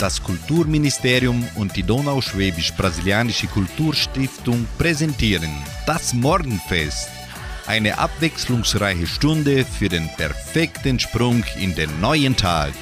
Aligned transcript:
Das 0.00 0.22
Kulturministerium 0.22 1.46
und 1.56 1.76
die 1.76 1.82
Donauschwäbisch-Brasilianische 1.82 3.48
Kulturstiftung 3.48 4.66
präsentieren 4.78 5.50
das 5.86 6.14
Morgenfest. 6.14 7.10
Eine 7.66 7.98
abwechslungsreiche 7.98 9.06
Stunde 9.06 9.66
für 9.66 9.90
den 9.90 10.08
perfekten 10.16 10.98
Sprung 10.98 11.44
in 11.60 11.74
den 11.74 12.00
neuen 12.00 12.34
Tag. 12.34 12.72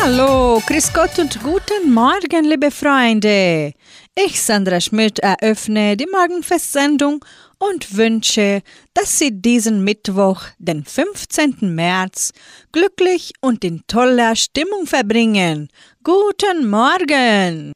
Hallo, 0.00 0.62
Grüß 0.66 0.94
Gott 0.94 1.18
und 1.18 1.42
guten 1.42 1.92
Morgen, 1.92 2.46
liebe 2.46 2.70
Freunde. 2.70 3.74
Ich, 4.14 4.40
Sandra 4.40 4.80
Schmidt, 4.80 5.18
eröffne 5.18 5.98
die 5.98 6.08
Morgenfestsendung 6.10 7.22
und 7.70 7.96
wünsche, 7.96 8.62
dass 8.94 9.18
Sie 9.18 9.30
diesen 9.30 9.84
Mittwoch, 9.84 10.42
den 10.58 10.84
15. 10.84 11.74
März, 11.74 12.32
glücklich 12.72 13.32
und 13.40 13.64
in 13.64 13.82
toller 13.86 14.34
Stimmung 14.34 14.86
verbringen. 14.86 15.68
Guten 16.02 16.68
Morgen! 16.68 17.72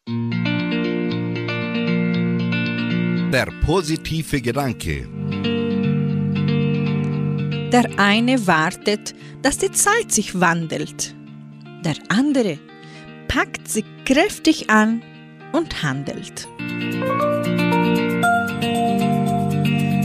Der 3.32 3.48
positive 3.64 4.40
Gedanke. 4.40 5.08
Der 7.72 7.88
eine 7.98 8.46
wartet, 8.46 9.14
dass 9.42 9.58
die 9.58 9.70
Zeit 9.70 10.10
sich 10.10 10.40
wandelt. 10.40 11.14
Der 11.84 11.96
andere 12.08 12.58
packt 13.28 13.68
sie 13.68 13.84
kräftig 14.04 14.70
an 14.70 15.02
und 15.52 15.82
handelt. 15.82 16.48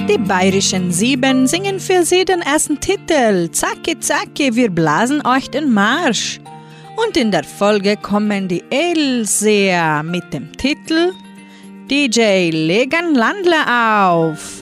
Die 0.10 0.18
bayerischen 0.18 0.92
Sieben 0.92 1.48
singen 1.48 1.80
für 1.80 2.04
Sie 2.04 2.26
den 2.26 2.42
ersten 2.42 2.80
Titel. 2.80 3.50
Zacki, 3.52 4.00
zacki, 4.00 4.56
wir 4.56 4.70
blasen 4.70 5.26
euch 5.26 5.50
den 5.50 5.74
Marsch. 5.74 6.40
Und 7.06 7.18
in 7.18 7.32
der 7.32 7.44
Folge 7.44 7.98
kommen 7.98 8.48
die 8.48 8.64
Edelseher 8.70 10.04
mit 10.04 10.34
dem 10.34 10.52
Titel 10.58 11.14
DJ 11.90 12.50
Legan 12.52 13.16
Landler 13.16 14.10
auf. 14.10 14.61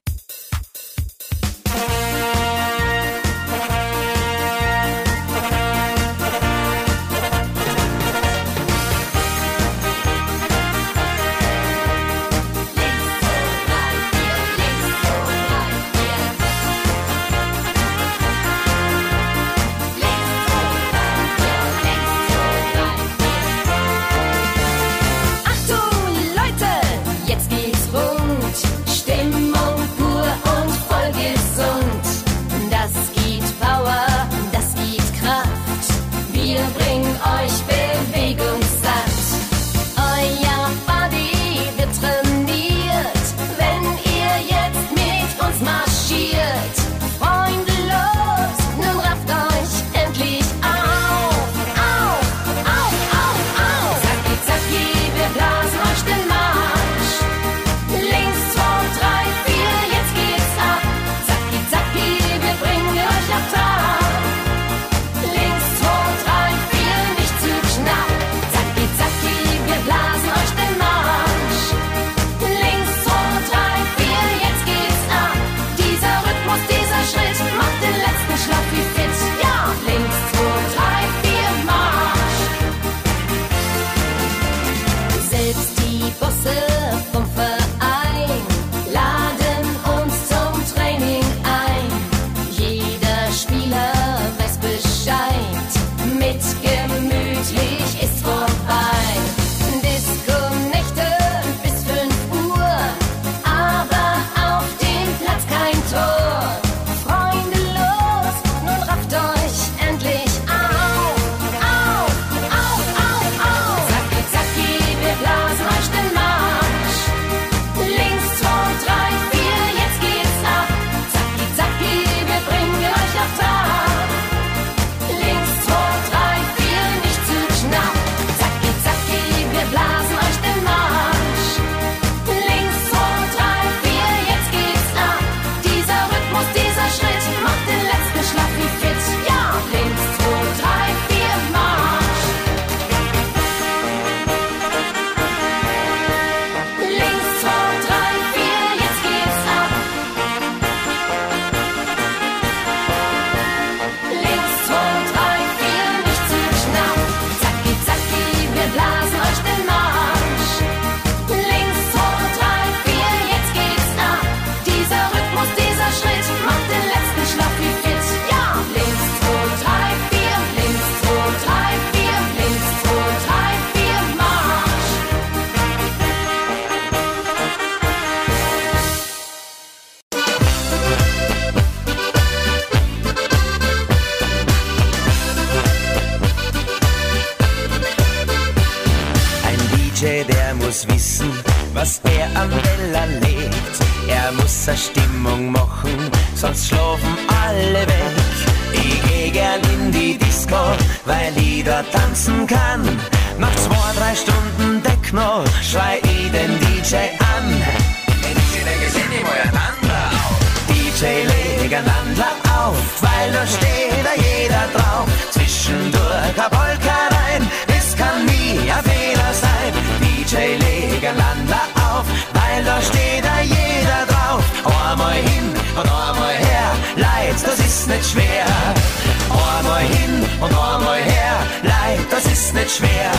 Ist 232.49 232.55
nicht 232.55 232.71
schwer. 232.77 233.11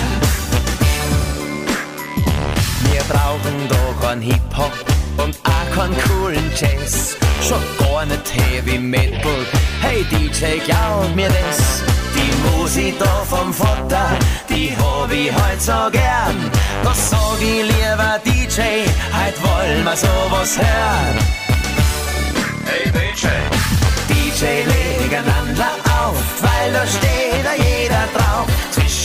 Wir 2.91 3.03
brauchen 3.03 3.69
doch 3.69 4.07
kein 4.07 4.21
Hip-Hop 4.21 4.73
und 5.19 5.37
auch 5.45 5.77
keinen 5.77 5.97
coolen 6.03 6.51
Jazz. 6.57 7.17
Schon 7.47 7.63
gar 7.79 8.07
nicht 8.07 8.33
Heavy 8.35 8.79
Metal. 8.79 9.47
Hey 9.83 10.05
DJ, 10.11 10.59
glaub 10.65 11.15
mir 11.15 11.29
das. 11.29 11.83
Die 12.15 12.59
Musik 12.59 12.99
da 12.99 13.25
vom 13.29 13.53
Vater, 13.53 14.11
die 14.49 14.77
hab 14.77 15.13
ich 15.13 15.33
heut 15.33 15.61
so 15.61 15.91
gern. 15.93 16.37
Das 16.83 17.11
sag 17.11 17.41
ich 17.41 17.63
lieber 17.63 18.19
DJ, 18.25 18.61
heut 19.17 19.37
wollen 19.43 19.85
wir 19.85 19.97
sowas 19.97 20.59
hören. 20.59 21.17
Hey 22.67 22.91
DJ. 22.91 23.27
DJ, 24.09 24.45
leg 24.67 25.13
einander 25.13 25.73
auf, 26.03 26.17
weil 26.43 26.73
da 26.73 26.87
steht 26.87 27.45
da 27.45 27.55
jeder 27.55 28.07
drauf. 28.15 28.47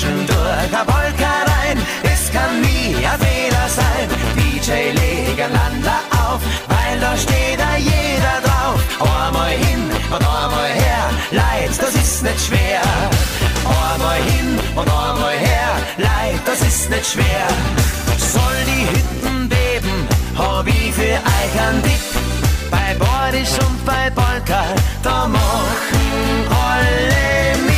Zwischendurch 0.06 0.80
ein 0.80 0.86
Polka 0.86 1.34
rein, 1.52 1.78
es 2.04 2.32
kann 2.32 2.62
nie 2.62 2.96
ein 2.96 3.20
Fehler 3.20 3.68
sein. 3.68 4.08
DJ, 4.36 4.92
leg 4.92 5.40
einander 5.40 6.00
auf, 6.12 6.42
weil 6.68 7.00
da 7.00 7.18
steht 7.18 7.60
da 7.60 7.76
jeder 7.78 8.38
drauf. 8.44 8.80
Einmal 9.00 9.50
hin 9.50 9.90
und 10.12 10.22
einmal 10.22 10.70
her, 10.70 11.10
Leid, 11.32 11.72
das 11.80 11.96
ist 11.96 12.22
nicht 12.24 12.40
schwer. 12.40 12.82
Einmal 13.66 14.18
hin 14.18 14.60
und 14.76 14.88
einmal 14.88 15.34
her, 15.34 15.72
Leid, 15.98 16.42
das 16.46 16.62
ist 16.62 16.90
nicht 16.90 17.12
schwer. 17.14 17.48
Soll 18.18 18.60
die 18.68 18.86
Hütten 18.88 19.50
beben, 19.50 20.08
hab 20.38 20.68
ich 20.68 20.94
für 20.94 21.18
euch 21.36 21.68
einen 21.68 21.82
Tipp. 21.82 22.06
Bei 22.70 22.94
Bordisch 23.00 23.58
und 23.68 23.86
bei 23.86 24.12
Polka, 24.12 24.66
da 25.02 25.28
machen 25.28 26.48
alle 26.50 27.66
mit. 27.66 27.75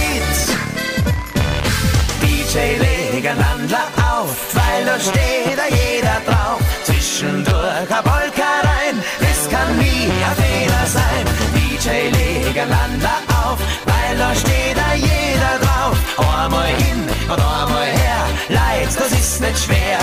DJ 2.58 2.78
leg 2.80 3.26
einander 3.28 3.86
auf, 4.10 4.36
weil 4.56 4.84
da 4.84 5.00
steht 5.00 5.58
da 5.58 5.68
jeder 5.70 6.20
drauf. 6.26 6.60
Zwischendurch 6.86 7.92
ein 7.92 8.04
Polka 8.04 8.50
rein, 8.64 8.96
es 9.20 9.48
kann 9.48 9.78
nie 9.78 10.10
ein 10.28 10.36
Fehler 10.42 10.86
sein. 10.88 11.26
DJ 11.54 12.10
leg 12.18 12.58
einander 12.60 13.18
auf, 13.44 13.60
weil 13.86 14.18
da 14.18 14.34
steht 14.34 14.76
da 14.76 14.96
jeder 14.96 15.56
drauf. 15.62 15.98
Einmal 16.18 16.70
hin 16.82 17.04
und 17.30 17.40
einmal 17.40 17.86
her, 17.86 18.22
Leid, 18.50 18.90
das 18.98 19.12
ist 19.12 19.40
nicht 19.40 19.60
schwer. 19.60 20.00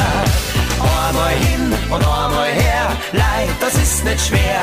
Einmal 1.08 1.34
hin 1.46 1.74
und 1.90 2.04
einmal 2.06 2.52
her, 2.52 2.86
Leid, 3.12 3.56
das 3.58 3.74
ist 3.74 4.04
nicht 4.04 4.28
schwer. 4.28 4.60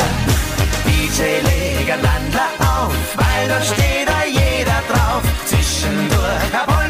DJ 0.85 1.41
leg 1.43 1.91
einander 1.91 2.47
auf, 2.59 2.95
weil 3.17 3.49
da 3.49 3.61
steht 3.61 4.07
da 4.07 4.23
jeder 4.23 4.81
drauf. 4.89 5.23
Zwischendurch 5.45 6.53
ein 6.53 6.65
Polka 6.67 6.81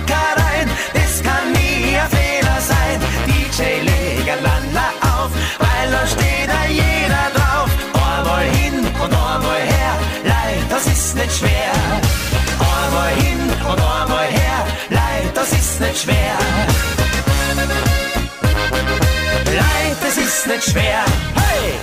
nicht 15.91 16.03
schwer. 16.03 16.37
Leid, 19.45 19.97
das 20.01 20.17
ist 20.17 20.47
nicht 20.47 20.63
schwer. 20.63 21.05
Hey! 21.35 21.73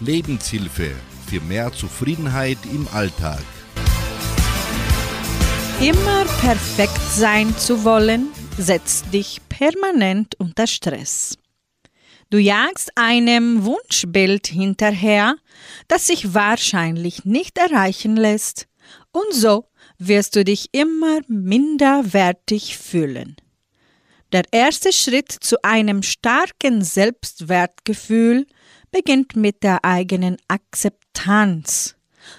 Lebenshilfe 0.00 0.92
für 1.28 1.40
mehr 1.42 1.70
Zufriedenheit 1.72 2.58
im 2.72 2.88
Alltag. 2.92 3.42
Immer 5.80 6.24
perfekt 6.40 7.00
sein 7.10 7.56
zu 7.58 7.84
wollen, 7.84 8.28
setzt 8.56 9.12
dich 9.12 9.40
permanent 9.48 10.34
unter 10.38 10.66
Stress. 10.66 11.36
Du 12.30 12.38
jagst 12.38 12.96
einem 12.96 13.64
Wunschbild 13.64 14.46
hinterher, 14.46 15.36
das 15.88 16.06
sich 16.06 16.32
wahrscheinlich 16.32 17.26
nicht 17.26 17.58
erreichen 17.58 18.16
lässt, 18.16 18.68
und 19.12 19.34
so 19.34 19.66
wirst 19.98 20.36
du 20.36 20.44
dich 20.44 20.68
immer 20.72 21.20
minderwertig 21.28 22.76
fühlen. 22.76 23.36
Der 24.32 24.44
erste 24.50 24.92
Schritt 24.92 25.30
zu 25.30 25.62
einem 25.62 26.02
starken 26.02 26.82
Selbstwertgefühl 26.82 28.46
beginnt 28.90 29.36
mit 29.36 29.62
der 29.62 29.84
eigenen 29.84 30.38
Akzeptanz. 30.48 31.96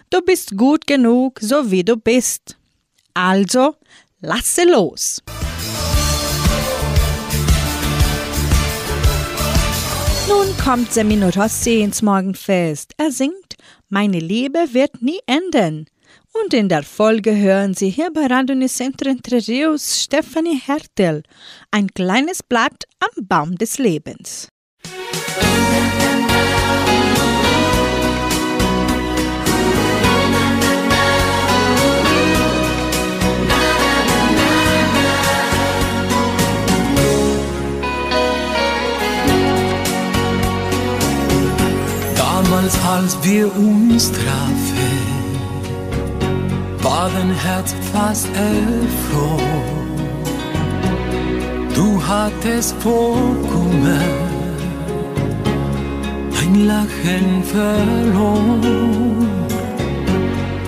Du 0.10 0.22
bist 0.22 0.58
gut 0.58 0.88
genug, 0.88 1.40
so 1.40 1.70
wie 1.70 1.84
du 1.84 1.96
bist. 1.98 2.58
Also, 3.14 3.76
lasse 4.22 4.64
los. 4.64 5.22
Nun 10.28 10.58
kommt 10.58 10.92
Semino 10.94 11.30
Rossi 11.30 11.82
ins 11.82 12.02
Morgenfest. 12.02 12.94
Er 12.98 13.12
singt 13.12 13.56
Meine 13.90 14.20
Liebe 14.20 14.74
wird 14.74 15.02
nie 15.02 15.20
enden. 15.28 15.86
Und 16.42 16.52
in 16.54 16.68
der 16.68 16.82
Folge 16.82 17.38
hören 17.38 17.76
Sie 17.76 17.92
hier 17.92 18.12
bei 18.12 18.26
Radio 18.26 18.56
Nicentro 18.56 19.08
Entre 19.08 19.38
Rios 19.48 20.02
Stefanie 20.02 20.60
Hertel, 20.60 21.22
ein 21.70 21.88
kleines 21.88 22.42
Blatt 22.42 22.86
am 23.00 23.28
Baum 23.28 23.56
des 23.56 23.78
Lebens. 23.78 24.48
Damals, 42.16 42.76
als 42.86 43.24
wir 43.24 43.56
uns 43.56 44.12
trafen, 44.12 45.13
war 46.84 47.10
dein 47.10 47.32
Herz 47.32 47.74
fast 47.94 48.28
erfroren. 48.28 49.74
Du 51.74 52.02
hattest 52.06 52.76
vollkommen 52.82 54.02
ein 56.42 56.68
Lachen 56.68 57.44
verloren. 57.44 58.62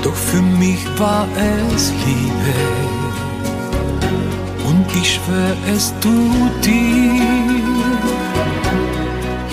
Doch 0.03 0.15
für 0.15 0.41
mich 0.41 0.83
war 0.97 1.27
es 1.73 1.91
Liebe 2.05 2.53
und 4.69 4.85
ich 4.95 5.15
schwör 5.15 5.55
es 5.75 5.93
tut 5.99 6.65
dir. 6.65 8.14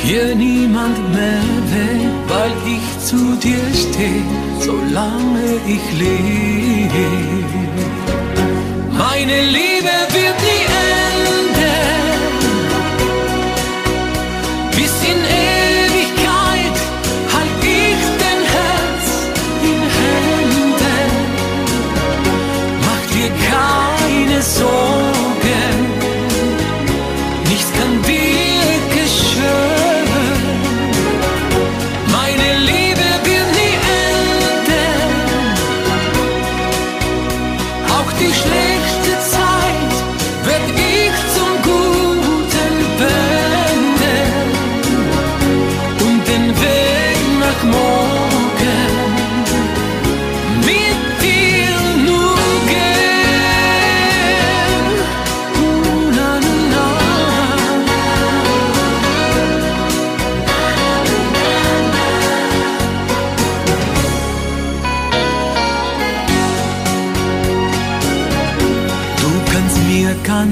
Hier 0.05 0.35
niemand 0.35 0.99
mehr 1.15 1.45
weg, 1.75 2.11
weil 2.29 2.53
ich 2.77 2.87
zu 3.07 3.37
dir 3.37 3.65
stehe, 3.73 4.25
solange 4.59 5.49
ich 5.75 5.85
lebe. 6.03 7.07
Meine 8.91 9.39
Liebe 9.57 9.95
wird 10.17 10.39
nie 10.49 10.65
enden, 10.99 11.83
bis 14.77 14.95
in 15.11 15.19
Ewigkeit 15.19 15.52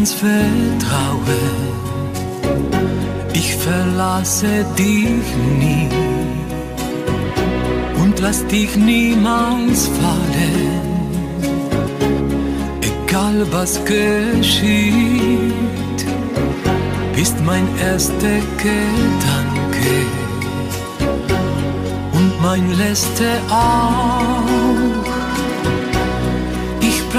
mir 0.00 0.06
ganz 0.06 0.12
vertrauen, 0.12 1.40
ich 3.34 3.54
verlasse 3.56 4.64
dich 4.78 5.36
nie 5.58 5.88
und 8.02 8.18
lass 8.20 8.46
dich 8.46 8.76
niemals 8.76 9.88
fallen. 10.00 10.80
egal 12.80 13.46
was 13.50 13.80
geschieht, 13.84 15.52
bist 17.14 17.36
mein 17.44 17.66
erster 17.78 18.40
Gedanke 18.56 19.96
und 22.12 22.40
mein 22.42 22.70
letzter 22.78 23.36
auch. 23.50 25.09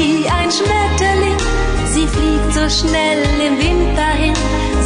wie 0.00 0.28
ein 0.28 0.50
Schmetterling. 0.50 1.38
Sie 1.84 2.06
fliegt 2.06 2.52
so 2.54 2.68
schnell 2.68 3.22
im 3.46 3.58
Wind 3.58 3.98
dahin, 3.98 4.34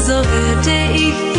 so 0.06 0.14
würde 0.14 0.76
ich 0.94 1.33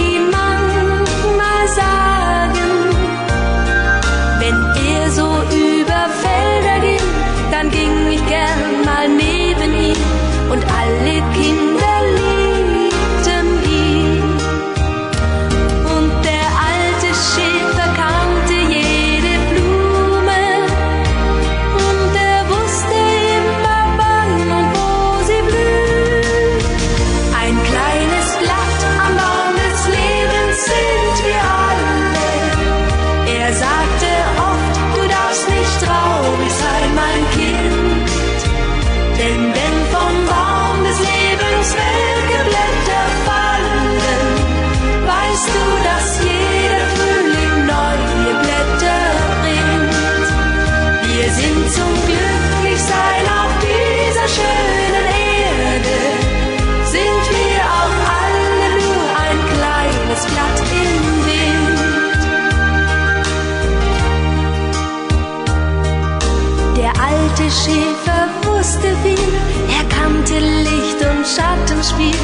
Schauspiel. 71.86 72.15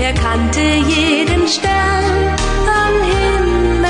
Er 0.00 0.12
kannte 0.12 0.60
jeden 0.60 1.46
Stern 1.46 2.36
am 2.66 2.94
Himmel. 3.02 3.88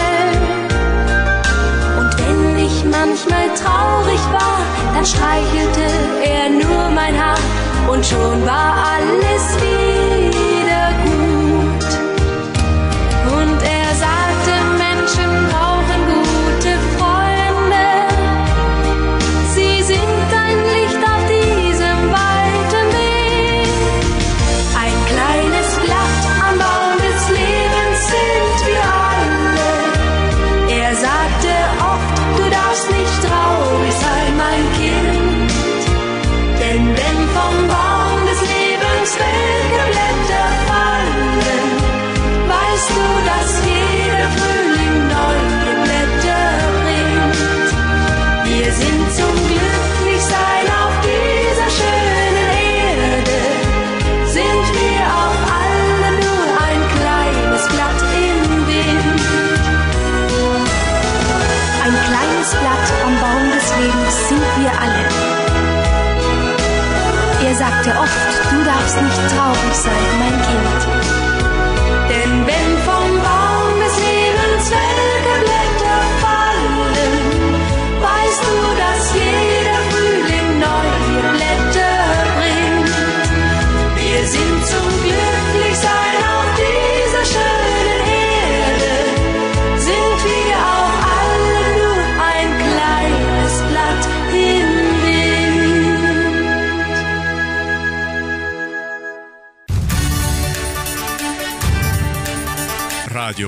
Und 1.99 2.19
wenn 2.19 2.57
ich 2.59 2.85
manchmal 2.85 3.49
traurig 3.55 4.21
war, 4.33 4.59
dann 4.95 5.07
streichelte 5.07 5.87
er 6.25 6.51
nur 6.51 6.91
mein 6.91 7.19
Haar. 7.19 7.39
Und 7.91 8.05
schon 8.05 8.47
war 8.47 8.75
alles 8.97 9.57
wieder. 9.63 10.34
sagte 67.85 68.01
oft, 68.01 68.53
du 68.53 68.65
darfst 68.65 69.03
nicht 69.03 69.37
traurig 69.37 69.75
sein, 69.75 69.93
mein 70.19 70.43
Kind. 70.43 70.94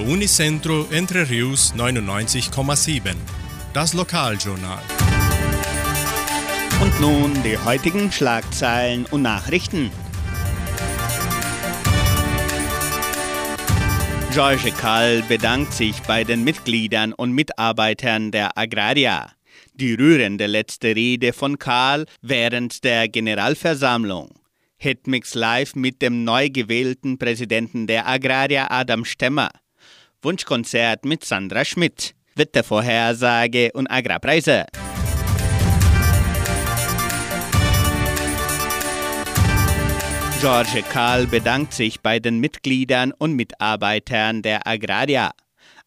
Unicentro 0.00 0.86
Entre 0.90 1.28
Rius 1.28 1.74
99,7. 1.74 3.14
Das 3.72 3.94
Lokaljournal. 3.94 4.82
Und 6.80 7.00
nun 7.00 7.42
die 7.42 7.58
heutigen 7.58 8.10
Schlagzeilen 8.10 9.06
und 9.06 9.22
Nachrichten. 9.22 9.90
George 14.32 14.70
Kall 14.72 15.22
bedankt 15.28 15.72
sich 15.72 16.00
bei 16.02 16.24
den 16.24 16.44
Mitgliedern 16.44 17.12
und 17.12 17.32
Mitarbeitern 17.32 18.30
der 18.30 18.58
Agraria. 18.58 19.32
Die 19.74 19.94
rührende 19.94 20.46
letzte 20.46 20.94
Rede 20.94 21.32
von 21.32 21.58
Karl 21.58 22.06
während 22.22 22.84
der 22.84 23.08
Generalversammlung. 23.08 24.30
Hitmix 24.78 25.34
live 25.34 25.74
mit 25.74 26.02
dem 26.02 26.24
neu 26.24 26.50
gewählten 26.50 27.18
Präsidenten 27.18 27.86
der 27.86 28.06
Agraria 28.06 28.66
Adam 28.70 29.04
Stemmer. 29.04 29.50
Wunschkonzert 30.22 31.04
mit 31.04 31.24
Sandra 31.24 31.64
Schmidt, 31.64 32.14
Wettervorhersage 32.34 33.70
und 33.72 33.86
Agrarpreise. 33.90 34.66
George 40.40 40.82
Karl 40.92 41.26
bedankt 41.26 41.72
sich 41.72 42.00
bei 42.00 42.18
den 42.18 42.38
Mitgliedern 42.40 43.12
und 43.12 43.32
Mitarbeitern 43.32 44.42
der 44.42 44.66
Agraria. 44.66 45.32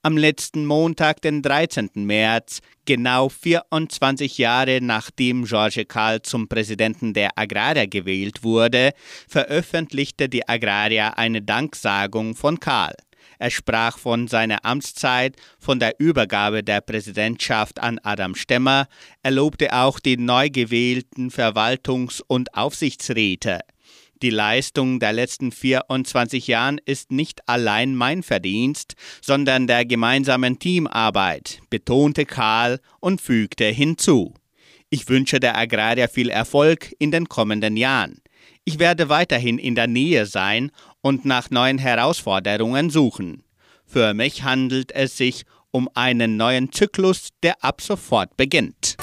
Am 0.01 0.17
letzten 0.17 0.65
Montag, 0.65 1.21
den 1.21 1.41
13. 1.41 1.89
März, 1.95 2.62
genau 2.86 3.29
24 3.29 4.38
Jahre 4.38 4.79
nachdem 4.81 5.43
George 5.45 5.86
Karl 5.86 6.21
zum 6.21 6.48
Präsidenten 6.48 7.13
der 7.13 7.38
Agraria 7.38 7.86
gewählt 7.86 8.43
wurde, 8.43 8.91
veröffentlichte 9.27 10.29
die 10.29 10.48
Agraria 10.48 11.09
eine 11.09 11.41
Danksagung 11.41 12.36
von 12.36 12.59
Karl. 12.59 12.95
Er 13.39 13.51
sprach 13.51 13.98
von 13.98 14.27
seiner 14.27 14.65
Amtszeit, 14.65 15.38
von 15.58 15.79
der 15.79 15.98
Übergabe 15.98 16.62
der 16.62 16.81
Präsidentschaft 16.81 17.79
an 17.79 17.98
Adam 18.03 18.36
Stemmer, 18.36 18.88
er 19.24 19.31
lobte 19.31 19.74
auch 19.74 20.01
die 20.01 20.17
neu 20.17 20.50
gewählten 20.50 21.29
Verwaltungs- 21.31 22.22
und 22.27 22.53
Aufsichtsräte. 22.53 23.62
Die 24.22 24.29
Leistung 24.29 25.00
der 25.00 25.13
letzten 25.13 25.53
24 25.53 26.48
Jahren 26.48 26.81
ist 26.84 27.13
nicht 27.13 27.48
allein 27.48 27.96
mein 27.96 28.24
Verdienst, 28.24 28.96
sondern 29.22 29.67
der 29.67 29.86
gemeinsamen 29.86 30.60
Teamarbeit, 30.60 31.62
betonte 31.69 32.25
Karl 32.25 32.81
und 33.00 33.22
fügte 33.22 33.65
hinzu. 33.65 34.34
Ich 34.89 35.08
wünsche 35.08 35.39
der 35.39 35.58
Agrarier 35.58 36.10
viel 36.10 36.29
Erfolg 36.29 36.93
in 37.00 37.12
den 37.12 37.29
kommenden 37.29 37.77
Jahren. 37.77 38.22
Ich 38.65 38.77
werde 38.77 39.08
weiterhin 39.08 39.58
in 39.58 39.75
der 39.75 39.88
Nähe 39.88 40.25
sein 40.25 40.72
und 41.01 41.25
nach 41.25 41.49
neuen 41.49 41.77
Herausforderungen 41.77 42.89
suchen. 42.89 43.43
Für 43.85 44.13
mich 44.13 44.43
handelt 44.43 44.91
es 44.91 45.17
sich 45.17 45.45
um 45.71 45.89
einen 45.93 46.37
neuen 46.37 46.71
Zyklus, 46.71 47.29
der 47.43 47.63
ab 47.63 47.81
sofort 47.81 48.37
beginnt. 48.37 48.97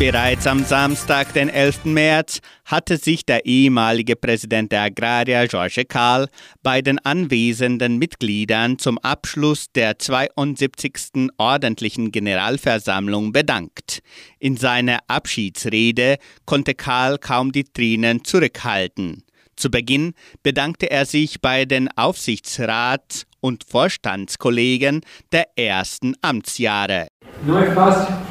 Bereits 0.00 0.46
am 0.46 0.64
Samstag, 0.64 1.34
den 1.34 1.50
11. 1.50 1.84
März, 1.84 2.40
hatte 2.64 2.96
sich 2.96 3.26
der 3.26 3.44
ehemalige 3.44 4.16
Präsident 4.16 4.72
der 4.72 4.84
Agraria, 4.84 5.44
George 5.44 5.84
Karl, 5.84 6.28
bei 6.62 6.80
den 6.80 6.98
anwesenden 7.00 7.98
Mitgliedern 7.98 8.78
zum 8.78 8.96
Abschluss 8.96 9.66
der 9.74 9.98
72. 9.98 11.28
ordentlichen 11.36 12.12
Generalversammlung 12.12 13.32
bedankt. 13.32 14.00
In 14.38 14.56
seiner 14.56 15.00
Abschiedsrede 15.06 16.16
konnte 16.46 16.72
Karl 16.72 17.18
kaum 17.18 17.52
die 17.52 17.64
Tränen 17.64 18.24
zurückhalten. 18.24 19.22
Zu 19.54 19.70
Beginn 19.70 20.14
bedankte 20.42 20.90
er 20.90 21.04
sich 21.04 21.42
bei 21.42 21.66
den 21.66 21.90
Aufsichtsrats- 21.90 23.26
und 23.40 23.64
Vorstandskollegen 23.68 25.02
der 25.30 25.58
ersten 25.58 26.14
Amtsjahre. 26.22 27.08
Es 27.46 28.29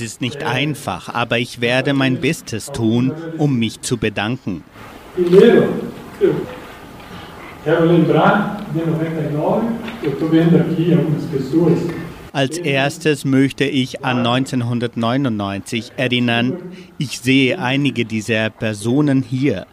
ist 0.00 0.20
nicht 0.20 0.42
einfach, 0.42 1.14
aber 1.14 1.38
ich 1.38 1.60
werde 1.60 1.92
mein 1.92 2.20
Bestes 2.20 2.72
tun, 2.72 3.12
um 3.36 3.58
mich 3.58 3.82
zu 3.82 3.98
bedanken. 3.98 4.64
Als 12.32 12.58
erstes 12.58 13.24
möchte 13.24 13.64
ich 13.64 14.04
an 14.04 14.18
1999 14.18 15.92
erinnern. 15.96 16.54
Ich 16.98 17.20
sehe 17.20 17.58
einige 17.58 18.04
dieser 18.04 18.50
Personen 18.50 19.22
hier. 19.22 19.66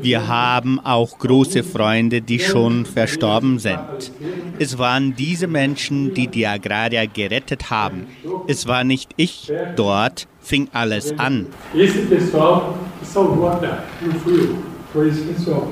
Wir 0.00 0.28
haben 0.28 0.80
auch 0.80 1.18
große 1.18 1.62
Freunde, 1.62 2.20
die 2.20 2.38
schon 2.38 2.86
verstorben 2.86 3.58
sind. 3.58 4.12
Es 4.58 4.78
waren 4.78 5.14
diese 5.16 5.46
Menschen, 5.46 6.14
die 6.14 6.28
die 6.28 6.46
Agrarier 6.46 7.06
gerettet 7.06 7.70
haben. 7.70 8.06
Es 8.46 8.66
war 8.66 8.84
nicht 8.84 9.10
ich. 9.16 9.52
Dort 9.76 10.28
fing 10.40 10.68
alles 10.72 11.18
an. 11.18 11.46
Esse 11.74 12.00
pessoal 12.06 12.74
salvou 13.02 13.46
a 13.48 13.56
terra 13.56 13.84
no 14.00 14.12
frio. 14.20 14.56
Foi 14.92 15.08
esse 15.08 15.22
pessoal. 15.22 15.68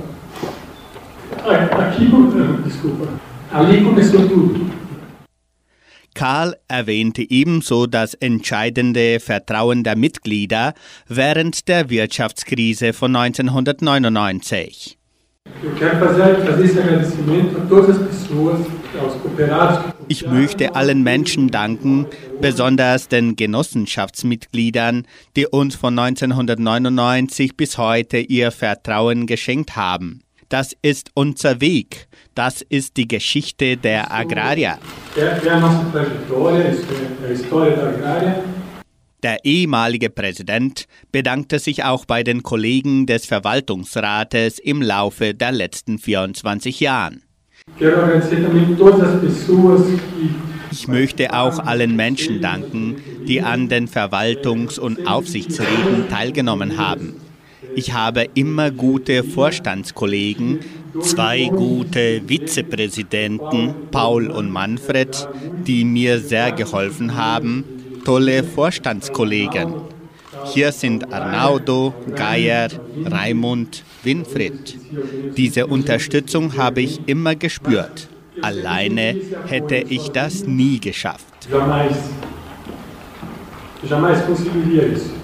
Aqui. 1.46 2.10
Ali 3.52 3.84
começou 3.84 4.28
tudo. 4.28 4.73
Karl 6.14 6.56
erwähnte 6.68 7.28
ebenso 7.28 7.86
das 7.86 8.14
entscheidende 8.14 9.20
Vertrauen 9.20 9.84
der 9.84 9.96
Mitglieder 9.96 10.74
während 11.08 11.68
der 11.68 11.90
Wirtschaftskrise 11.90 12.92
von 12.92 13.14
1999. 13.14 14.98
Ich 20.08 20.26
möchte 20.26 20.74
allen 20.74 21.02
Menschen 21.02 21.48
danken, 21.48 22.06
besonders 22.40 23.08
den 23.08 23.36
Genossenschaftsmitgliedern, 23.36 25.06
die 25.36 25.46
uns 25.46 25.74
von 25.74 25.98
1999 25.98 27.56
bis 27.56 27.76
heute 27.76 28.18
ihr 28.18 28.50
Vertrauen 28.52 29.26
geschenkt 29.26 29.76
haben. 29.76 30.23
Das 30.54 30.70
ist 30.82 31.10
unser 31.14 31.60
Weg. 31.60 32.06
Das 32.36 32.62
ist 32.62 32.96
die 32.96 33.08
Geschichte 33.08 33.76
der 33.76 34.12
Agrarier. 34.12 34.78
Der 39.24 39.44
ehemalige 39.44 40.10
Präsident 40.10 40.86
bedankte 41.10 41.58
sich 41.58 41.82
auch 41.82 42.04
bei 42.04 42.22
den 42.22 42.44
Kollegen 42.44 43.06
des 43.06 43.26
Verwaltungsrates 43.26 44.60
im 44.60 44.80
Laufe 44.80 45.34
der 45.34 45.50
letzten 45.50 45.98
24 45.98 46.78
Jahren. 46.78 47.24
Ich 50.70 50.86
möchte 50.86 51.32
auch 51.32 51.58
allen 51.58 51.96
Menschen 51.96 52.40
danken, 52.40 53.02
die 53.26 53.42
an 53.42 53.68
den 53.68 53.88
Verwaltungs- 53.88 54.78
und 54.78 55.04
Aufsichtsräten 55.08 56.08
teilgenommen 56.08 56.78
haben. 56.78 57.23
Ich 57.76 57.92
habe 57.92 58.28
immer 58.34 58.70
gute 58.70 59.24
Vorstandskollegen, 59.24 60.60
zwei 61.00 61.46
gute 61.46 62.22
Vizepräsidenten, 62.26 63.74
Paul 63.90 64.30
und 64.30 64.50
Manfred, 64.50 65.28
die 65.66 65.84
mir 65.84 66.20
sehr 66.20 66.52
geholfen 66.52 67.16
haben, 67.16 67.64
tolle 68.04 68.44
Vorstandskollegen. 68.44 69.74
Hier 70.52 70.72
sind 70.72 71.12
Arnaudo, 71.12 71.94
Geier, 72.14 72.68
Raimund, 73.04 73.82
Winfried. 74.02 74.78
Diese 75.36 75.66
Unterstützung 75.66 76.56
habe 76.56 76.82
ich 76.82 77.00
immer 77.06 77.34
gespürt. 77.34 78.08
Alleine 78.42 79.16
hätte 79.46 79.76
ich 79.76 80.10
das 80.10 80.44
nie 80.44 80.78
geschafft. 80.80 81.48
Jamais. 81.50 81.96
Jamais 83.88 84.24
conseguiria 84.26 84.82
isso. 84.84 85.23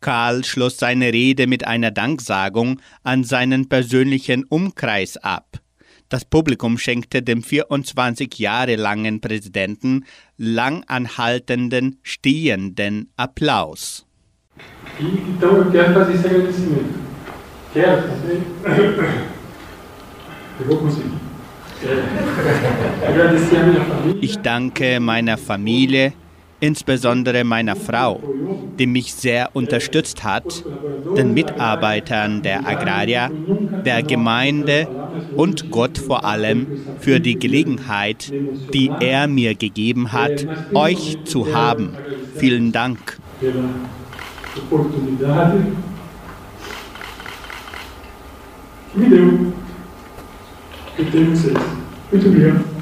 Karl 0.00 0.44
schloss 0.44 0.78
seine 0.78 1.12
Rede 1.12 1.46
mit 1.46 1.66
einer 1.66 1.90
Danksagung 1.90 2.80
an 3.02 3.24
seinen 3.24 3.68
persönlichen 3.68 4.44
Umkreis 4.44 5.16
ab. 5.16 5.58
Das 6.08 6.24
Publikum 6.24 6.76
schenkte 6.76 7.22
dem 7.22 7.42
24 7.42 8.38
Jahre 8.38 8.74
langen 8.76 9.20
Präsidenten 9.20 10.04
langanhaltenden, 10.36 12.00
stehenden 12.02 13.12
Applaus. 13.16 14.06
Ich 24.20 24.36
danke 24.38 25.00
meiner 25.00 25.38
Familie, 25.38 26.12
insbesondere 26.60 27.44
meiner 27.44 27.76
Frau, 27.76 28.20
die 28.78 28.86
mich 28.86 29.14
sehr 29.14 29.50
unterstützt 29.54 30.24
hat, 30.24 30.64
den 31.16 31.34
Mitarbeitern 31.34 32.42
der 32.42 32.66
Agraria, 32.66 33.30
der 33.84 34.02
Gemeinde 34.02 34.86
und 35.36 35.70
Gott 35.70 35.98
vor 35.98 36.24
allem 36.24 36.66
für 37.00 37.20
die 37.20 37.38
Gelegenheit, 37.38 38.32
die 38.72 38.90
er 39.00 39.26
mir 39.26 39.54
gegeben 39.54 40.12
hat, 40.12 40.46
euch 40.74 41.18
zu 41.24 41.52
haben. 41.54 41.96
Vielen 42.36 42.72
Dank. 42.72 43.18
Muito 52.10 52.28
obrigado. 52.28 52.79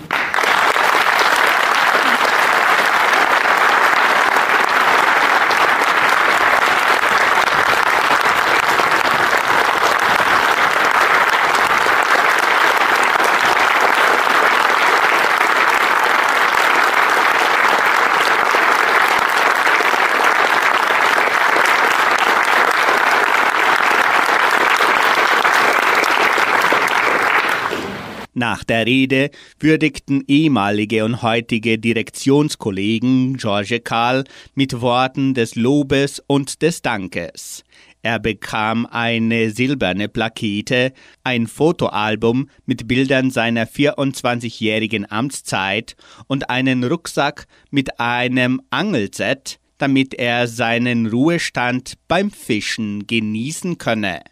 Nach 28.50 28.64
der 28.64 28.86
Rede 28.86 29.30
würdigten 29.60 30.24
ehemalige 30.26 31.04
und 31.04 31.20
heutige 31.20 31.78
Direktionskollegen 31.78 33.36
George 33.36 33.80
Karl 33.80 34.24
mit 34.54 34.80
Worten 34.80 35.34
des 35.34 35.54
Lobes 35.54 36.22
und 36.26 36.62
des 36.62 36.80
Dankes. 36.80 37.62
Er 38.00 38.18
bekam 38.18 38.86
eine 38.86 39.50
silberne 39.50 40.08
Plakette, 40.08 40.94
ein 41.24 41.46
Fotoalbum 41.46 42.48
mit 42.64 42.88
Bildern 42.88 43.30
seiner 43.30 43.66
24-jährigen 43.66 45.12
Amtszeit 45.12 45.94
und 46.26 46.48
einen 46.48 46.84
Rucksack 46.84 47.46
mit 47.70 48.00
einem 48.00 48.62
Angelset, 48.70 49.60
damit 49.76 50.14
er 50.14 50.48
seinen 50.48 51.04
Ruhestand 51.04 51.98
beim 52.08 52.30
Fischen 52.30 53.06
genießen 53.06 53.76
könne. 53.76 54.22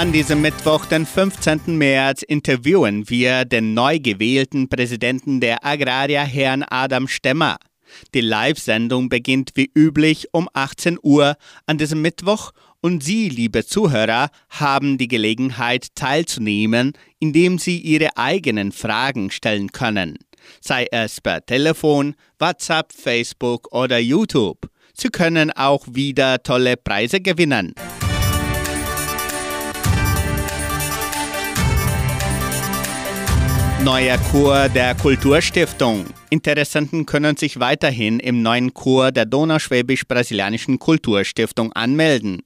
An 0.00 0.12
diesem 0.12 0.40
Mittwoch, 0.40 0.86
den 0.86 1.04
15. 1.04 1.76
März, 1.76 2.22
interviewen 2.22 3.10
wir 3.10 3.44
den 3.44 3.74
neu 3.74 3.98
gewählten 3.98 4.66
Präsidenten 4.70 5.40
der 5.40 5.62
Agraria, 5.62 6.22
Herrn 6.22 6.62
Adam 6.62 7.06
Stemmer. 7.06 7.58
Die 8.14 8.22
Live-Sendung 8.22 9.10
beginnt 9.10 9.50
wie 9.56 9.70
üblich 9.76 10.28
um 10.32 10.48
18 10.54 10.98
Uhr 11.02 11.36
an 11.66 11.76
diesem 11.76 12.00
Mittwoch 12.00 12.52
und 12.80 13.04
Sie, 13.04 13.28
liebe 13.28 13.66
Zuhörer, 13.66 14.30
haben 14.48 14.96
die 14.96 15.06
Gelegenheit 15.06 15.94
teilzunehmen, 15.94 16.94
indem 17.18 17.58
Sie 17.58 17.78
Ihre 17.78 18.16
eigenen 18.16 18.72
Fragen 18.72 19.30
stellen 19.30 19.70
können, 19.70 20.16
sei 20.62 20.86
es 20.90 21.20
per 21.20 21.44
Telefon, 21.44 22.14
WhatsApp, 22.38 22.94
Facebook 22.94 23.70
oder 23.70 23.98
YouTube. 23.98 24.70
Sie 24.94 25.10
können 25.10 25.50
auch 25.50 25.84
wieder 25.90 26.42
tolle 26.42 26.78
Preise 26.78 27.20
gewinnen. 27.20 27.74
Neuer 33.84 34.18
Chor 34.30 34.68
der 34.68 34.94
Kulturstiftung. 34.94 36.04
Interessenten 36.32 37.06
können 37.06 37.36
sich 37.36 37.58
weiterhin 37.58 38.20
im 38.20 38.40
neuen 38.40 38.72
Chor 38.72 39.10
der 39.10 39.26
Donauschwäbisch-Brasilianischen 39.26 40.78
Kulturstiftung 40.78 41.72
anmelden. 41.72 42.42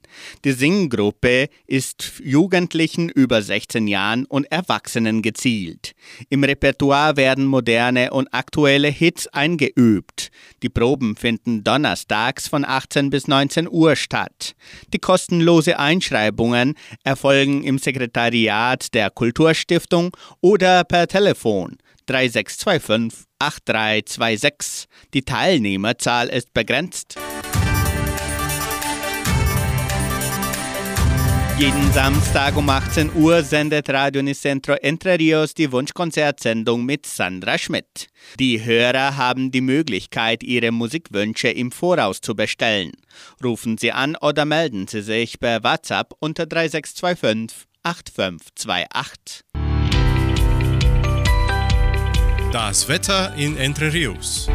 Die 0.46 0.52
Singgruppe 0.52 1.48
ist 1.66 2.14
Jugendlichen 2.24 3.10
über 3.10 3.42
16 3.42 3.86
Jahren 3.86 4.24
und 4.24 4.50
Erwachsenen 4.50 5.20
gezielt. 5.20 5.92
Im 6.30 6.44
Repertoire 6.44 7.18
werden 7.18 7.44
moderne 7.44 8.10
und 8.10 8.32
aktuelle 8.32 8.88
Hits 8.88 9.26
eingeübt. 9.26 10.30
Die 10.62 10.70
Proben 10.70 11.14
finden 11.14 11.62
donnerstags 11.62 12.48
von 12.48 12.64
18 12.64 13.10
bis 13.10 13.28
19 13.28 13.68
Uhr 13.70 13.96
statt. 13.96 14.54
Die 14.94 14.98
kostenlose 14.98 15.78
Einschreibungen 15.78 16.72
erfolgen 17.02 17.62
im 17.62 17.76
Sekretariat 17.76 18.94
der 18.94 19.10
Kulturstiftung 19.10 20.16
oder 20.40 20.84
per 20.84 21.06
Telefon 21.06 21.76
3625 22.06 23.24
8326. 23.38 24.86
Die 25.12 25.22
Teilnehmerzahl 25.22 26.28
ist 26.28 26.52
begrenzt. 26.54 27.16
Jeden 31.56 31.92
Samstag 31.92 32.56
um 32.56 32.68
18 32.68 33.14
Uhr 33.14 33.44
sendet 33.44 33.88
Radio 33.88 34.22
Nicentro 34.22 34.74
Entre 34.74 35.16
Rios 35.16 35.54
die 35.54 35.70
Wunschkonzertsendung 35.70 36.84
mit 36.84 37.06
Sandra 37.06 37.58
Schmidt. 37.58 38.08
Die 38.40 38.64
Hörer 38.64 39.16
haben 39.16 39.52
die 39.52 39.60
Möglichkeit, 39.60 40.42
ihre 40.42 40.72
Musikwünsche 40.72 41.48
im 41.48 41.70
Voraus 41.70 42.20
zu 42.20 42.34
bestellen. 42.34 42.90
Rufen 43.42 43.78
Sie 43.78 43.92
an 43.92 44.16
oder 44.20 44.44
melden 44.44 44.88
Sie 44.88 45.02
sich 45.02 45.38
per 45.38 45.62
WhatsApp 45.62 46.12
unter 46.18 46.46
3625 46.46 47.68
8528. 47.84 49.53
Das 52.54 52.88
Wetter 52.88 53.34
in 53.34 53.56
Entre 53.56 53.92
Rios. 53.92 54.46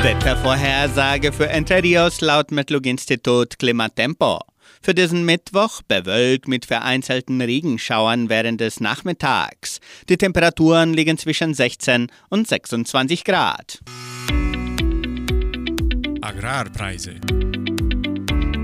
Wettervorhersage 0.00 1.30
für 1.30 1.50
Entre 1.50 1.82
Rios 1.82 2.22
laut 2.22 2.50
Metlog-Institut 2.52 3.58
Klimatempo. 3.58 4.40
Für 4.80 4.94
diesen 4.94 5.26
Mittwoch 5.26 5.82
bewölkt 5.86 6.48
mit 6.48 6.64
vereinzelten 6.64 7.42
Regenschauern 7.42 8.30
während 8.30 8.62
des 8.62 8.80
Nachmittags. 8.80 9.78
Die 10.08 10.16
Temperaturen 10.16 10.94
liegen 10.94 11.18
zwischen 11.18 11.52
16 11.52 12.06
und 12.30 12.48
26 12.48 13.22
Grad. 13.22 13.80
Agrarpreise. 16.22 17.16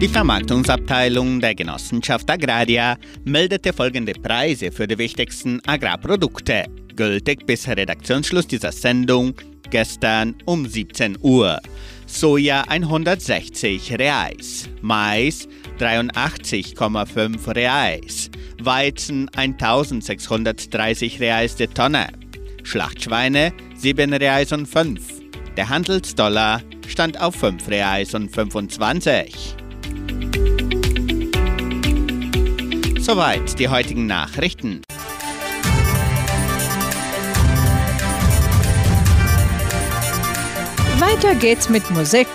Die 0.00 0.08
Vermarktungsabteilung 0.08 1.40
der 1.40 1.54
Genossenschaft 1.54 2.30
Agraria 2.30 2.96
meldete 3.26 3.74
folgende 3.74 4.14
Preise 4.14 4.72
für 4.72 4.88
die 4.88 4.96
wichtigsten 4.96 5.60
Agrarprodukte 5.66 6.64
gültig 6.96 7.46
bis 7.46 7.68
Redaktionsschluss 7.68 8.46
dieser 8.46 8.72
Sendung 8.72 9.35
gestern 9.70 10.35
um 10.44 10.66
17 10.66 11.18
Uhr. 11.20 11.61
Soja 12.07 12.64
160 12.68 13.98
Reais, 13.98 14.68
Mais 14.83 15.48
83,5 15.78 17.55
Reais, 17.55 18.31
Weizen 18.61 19.31
1630 19.35 21.20
Reais 21.20 21.57
die 21.57 21.68
Tonne, 21.68 22.09
Schlachtschweine 22.62 23.52
7 23.76 24.12
Reais 24.12 24.52
und 24.52 24.66
5. 24.66 25.02
Der 25.57 25.68
Handelsdollar 25.68 26.62
stand 26.87 27.20
auf 27.20 27.35
5 27.37 27.68
Reais 27.68 28.14
und 28.14 28.31
25. 28.31 29.57
Soweit 32.98 33.59
die 33.59 33.68
heutigen 33.68 34.07
Nachrichten. 34.07 34.83
Weiter 41.12 41.35
geht's 41.35 41.68
mit 41.68 41.90
Musik. 41.90 42.27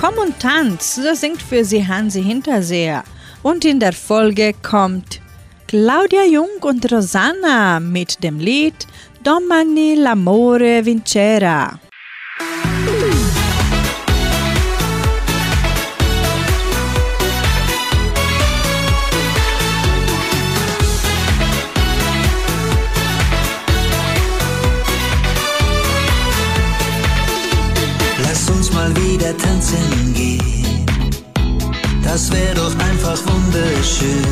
Komm 0.00 0.18
und 0.18 0.38
tanz, 0.38 0.94
so 0.94 1.14
singt 1.14 1.42
für 1.42 1.64
Sie 1.64 1.84
Hansi 1.84 2.22
Hinterseher. 2.22 3.02
Und 3.42 3.64
in 3.64 3.80
der 3.80 3.92
Folge 3.92 4.54
kommt 4.62 5.20
Claudia 5.66 6.24
Jung 6.24 6.60
und 6.60 6.92
Rosanna 6.92 7.80
mit 7.80 8.22
dem 8.22 8.38
Lied 8.38 8.86
Domani 9.24 9.96
l'amore 9.96 10.84
vincerà. 10.84 11.80
Mal 28.84 28.96
wieder 28.96 29.36
tanzen 29.36 30.14
gehen. 30.14 30.86
Das 32.02 32.30
wäre 32.30 32.54
doch 32.54 32.74
einfach 32.88 33.18
wunderschön. 33.26 34.24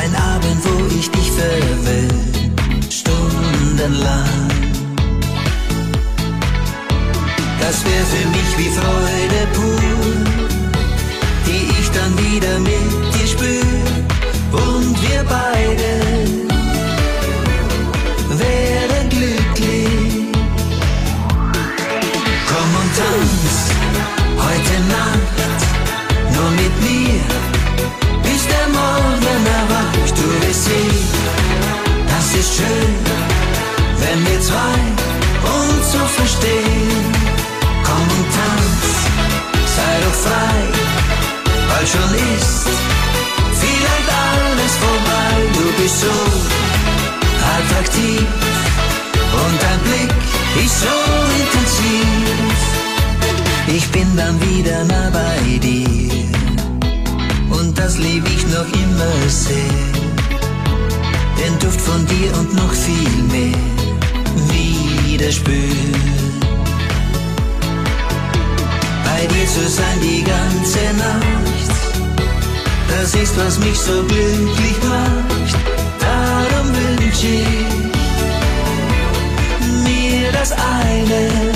Ein 0.00 0.14
Abend, 0.14 0.60
wo 0.64 0.96
ich 0.98 1.10
dich 1.10 1.30
verwöhnt, 1.32 2.92
stundenlang. 2.92 4.48
Das 7.60 7.84
wäre 7.84 8.06
für 8.14 8.28
mich 8.36 8.50
wie 8.58 8.70
Freude 8.78 9.40
pur, 9.54 9.80
die 11.46 11.64
ich 11.80 11.90
dann 11.90 12.12
wieder 12.24 12.58
mit 12.60 13.14
dir 13.14 13.26
spür. 13.26 13.66
Und 14.52 14.94
wir 15.02 15.24
beide 15.24 15.95
schön, 32.56 32.94
wenn 34.02 34.20
wir 34.26 34.40
zwei 34.40 34.78
uns 35.56 35.92
so 35.92 36.02
verstehen. 36.20 37.04
Komm 37.86 38.06
und 38.16 38.28
tanz, 38.38 38.84
sei 39.76 39.94
doch 40.04 40.18
frei, 40.26 40.58
weil 41.70 41.86
schon 41.92 42.12
ist 42.34 42.68
vielleicht 43.62 44.10
alles 44.28 44.72
vorbei. 44.84 45.32
Du 45.56 45.66
bist 45.82 46.00
so 46.04 46.16
attraktiv 47.56 48.26
und 49.42 49.56
dein 49.64 49.80
Blick 49.86 50.12
ist 50.64 50.76
so 50.84 50.96
intensiv. 51.40 52.58
Ich 53.68 53.86
bin 53.90 54.08
dann 54.16 54.36
wieder 54.48 54.84
nah 54.84 55.10
bei 55.10 55.58
dir 55.58 56.28
und 57.50 57.78
das 57.78 57.98
lieb 57.98 58.24
ich 58.34 58.42
noch 58.46 58.68
immer 58.82 59.28
sehr. 59.28 59.75
Von 61.86 62.04
dir 62.06 62.36
und 62.38 62.54
noch 62.54 62.72
viel 62.72 63.22
mehr 63.32 63.58
wieder 65.16 65.32
spüren. 65.32 65.94
Bei 69.04 69.26
dir 69.26 69.46
zu 69.46 69.68
sein 69.68 69.98
die 70.02 70.22
ganze 70.22 70.84
Nacht 70.98 71.46
Das 72.88 73.14
ist, 73.14 73.36
was 73.36 73.58
mich 73.58 73.78
so 73.78 74.02
glücklich 74.02 74.76
macht. 74.88 75.56
Darum 76.00 76.66
wünsche 76.74 77.26
ich 77.26 77.66
mir 79.84 80.32
das 80.32 80.52
eine. 80.52 81.55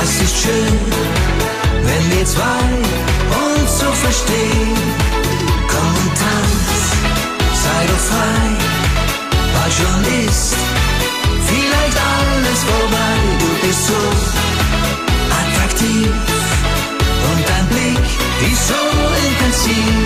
Das 0.00 0.20
ist 0.22 0.36
schön, 0.42 0.78
wenn 1.86 2.04
wir 2.16 2.24
zwei 2.24 2.68
uns 3.44 3.78
so 3.80 3.90
verstehen. 4.04 4.76
Komm 5.72 5.94
und 6.02 6.14
tanz, 6.22 6.78
sei 7.64 7.80
doch 7.90 8.04
frei, 8.10 8.44
was 9.54 9.72
schon 9.78 10.02
ist. 10.26 10.56
Vielleicht 11.50 11.98
alles 12.16 12.60
vorbei, 12.70 13.16
du 13.42 13.66
bist 13.66 13.86
so 13.86 14.02
attraktiv 15.40 16.10
und 17.28 17.40
dein 17.50 17.66
Blick 17.72 18.06
ist 18.52 18.68
so 18.68 18.82
intensiv. 19.28 19.98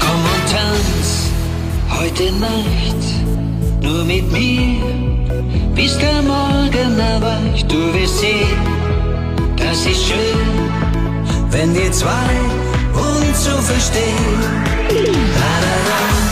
Komm 0.00 0.20
und 0.34 0.44
tanz 0.54 1.08
heute 1.98 2.32
Nacht 2.46 3.02
nur 3.82 4.04
mit 4.04 4.30
mir, 4.32 4.82
bis 5.74 5.98
der 5.98 6.22
Morgen 6.22 6.98
erwacht. 6.98 7.70
Du 7.70 7.92
wirst 7.94 8.18
sehen, 8.20 8.81
das 9.72 9.86
ist 9.86 10.04
schön, 10.04 10.70
wenn 11.50 11.74
wir 11.74 11.90
zwei 11.92 12.30
uns 12.92 13.44
so 13.44 13.56
verstehen. 13.62 14.42
La 14.90 15.54
la 15.64 15.76
la, 15.88 16.31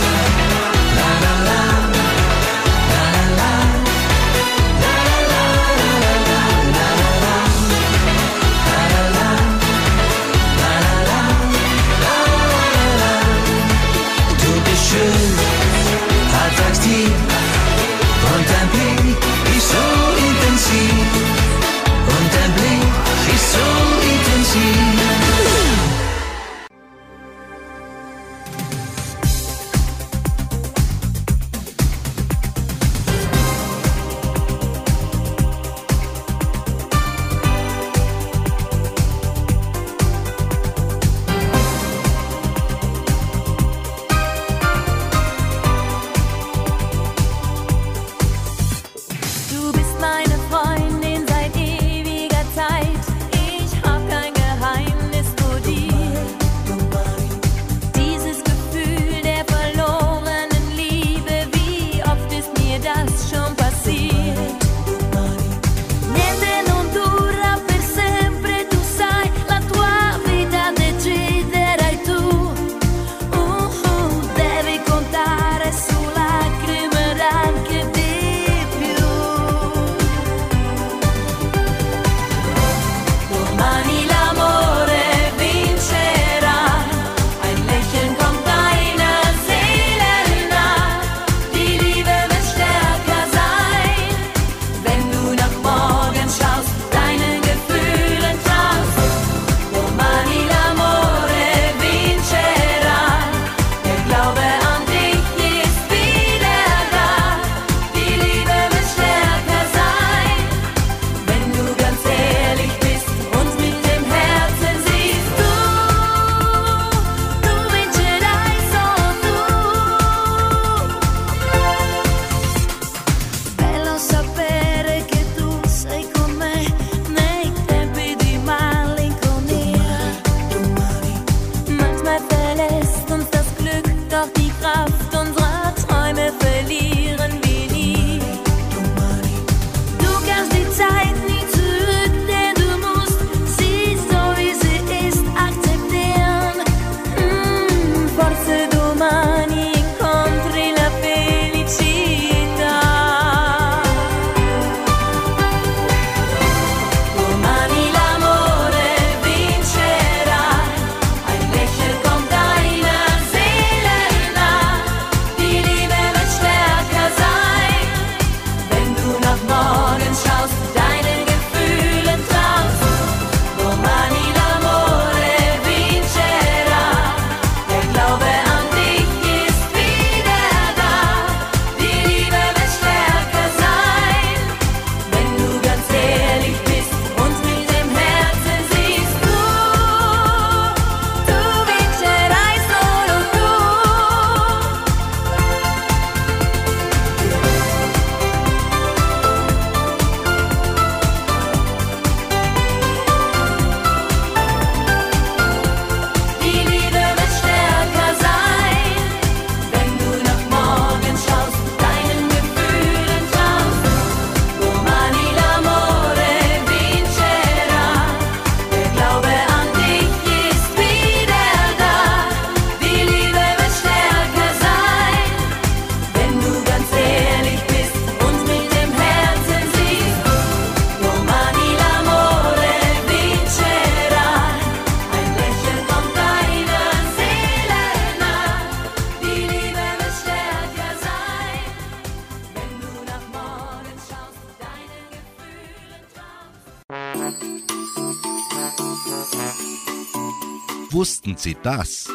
Sie 251.41 251.57
das? 251.63 252.07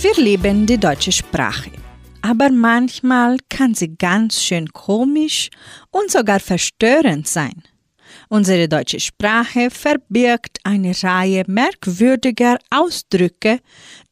Wir 0.00 0.14
lieben 0.16 0.64
die 0.64 0.78
deutsche 0.78 1.12
Sprache. 1.12 1.70
Aber 2.22 2.48
manchmal 2.48 3.36
kann 3.50 3.74
sie 3.74 3.94
ganz 3.94 4.42
schön 4.42 4.72
komisch 4.72 5.50
und 5.90 6.10
sogar 6.10 6.40
verstörend 6.40 7.28
sein. 7.28 7.62
Unsere 8.30 8.68
deutsche 8.68 9.00
Sprache 9.00 9.68
verbirgt 9.68 10.60
eine 10.64 10.94
Reihe 11.02 11.44
merkwürdiger 11.46 12.56
Ausdrücke, 12.70 13.60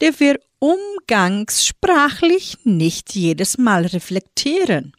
die 0.03 0.21
wir 0.21 0.39
umgangssprachlich 0.59 2.59
nicht 2.65 3.15
jedes 3.15 3.57
Mal 3.57 3.87
reflektieren. 3.87 4.93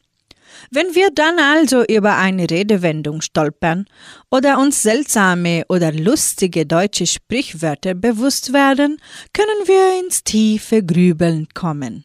Wenn 0.69 0.93
wir 0.95 1.10
dann 1.13 1.39
also 1.39 1.84
über 1.84 2.17
eine 2.17 2.50
Redewendung 2.50 3.21
stolpern 3.21 3.86
oder 4.30 4.60
uns 4.60 4.84
seltsame 4.84 5.63
oder 5.69 5.91
lustige 5.91 6.65
deutsche 6.65 7.08
Sprichwörter 7.08 7.93
bewusst 7.93 8.54
werden, 8.54 8.97
können 9.34 9.67
wir 9.67 10.00
ins 10.00 10.24
tiefe 10.24 10.84
Grübeln 10.84 11.47
kommen. 11.54 12.04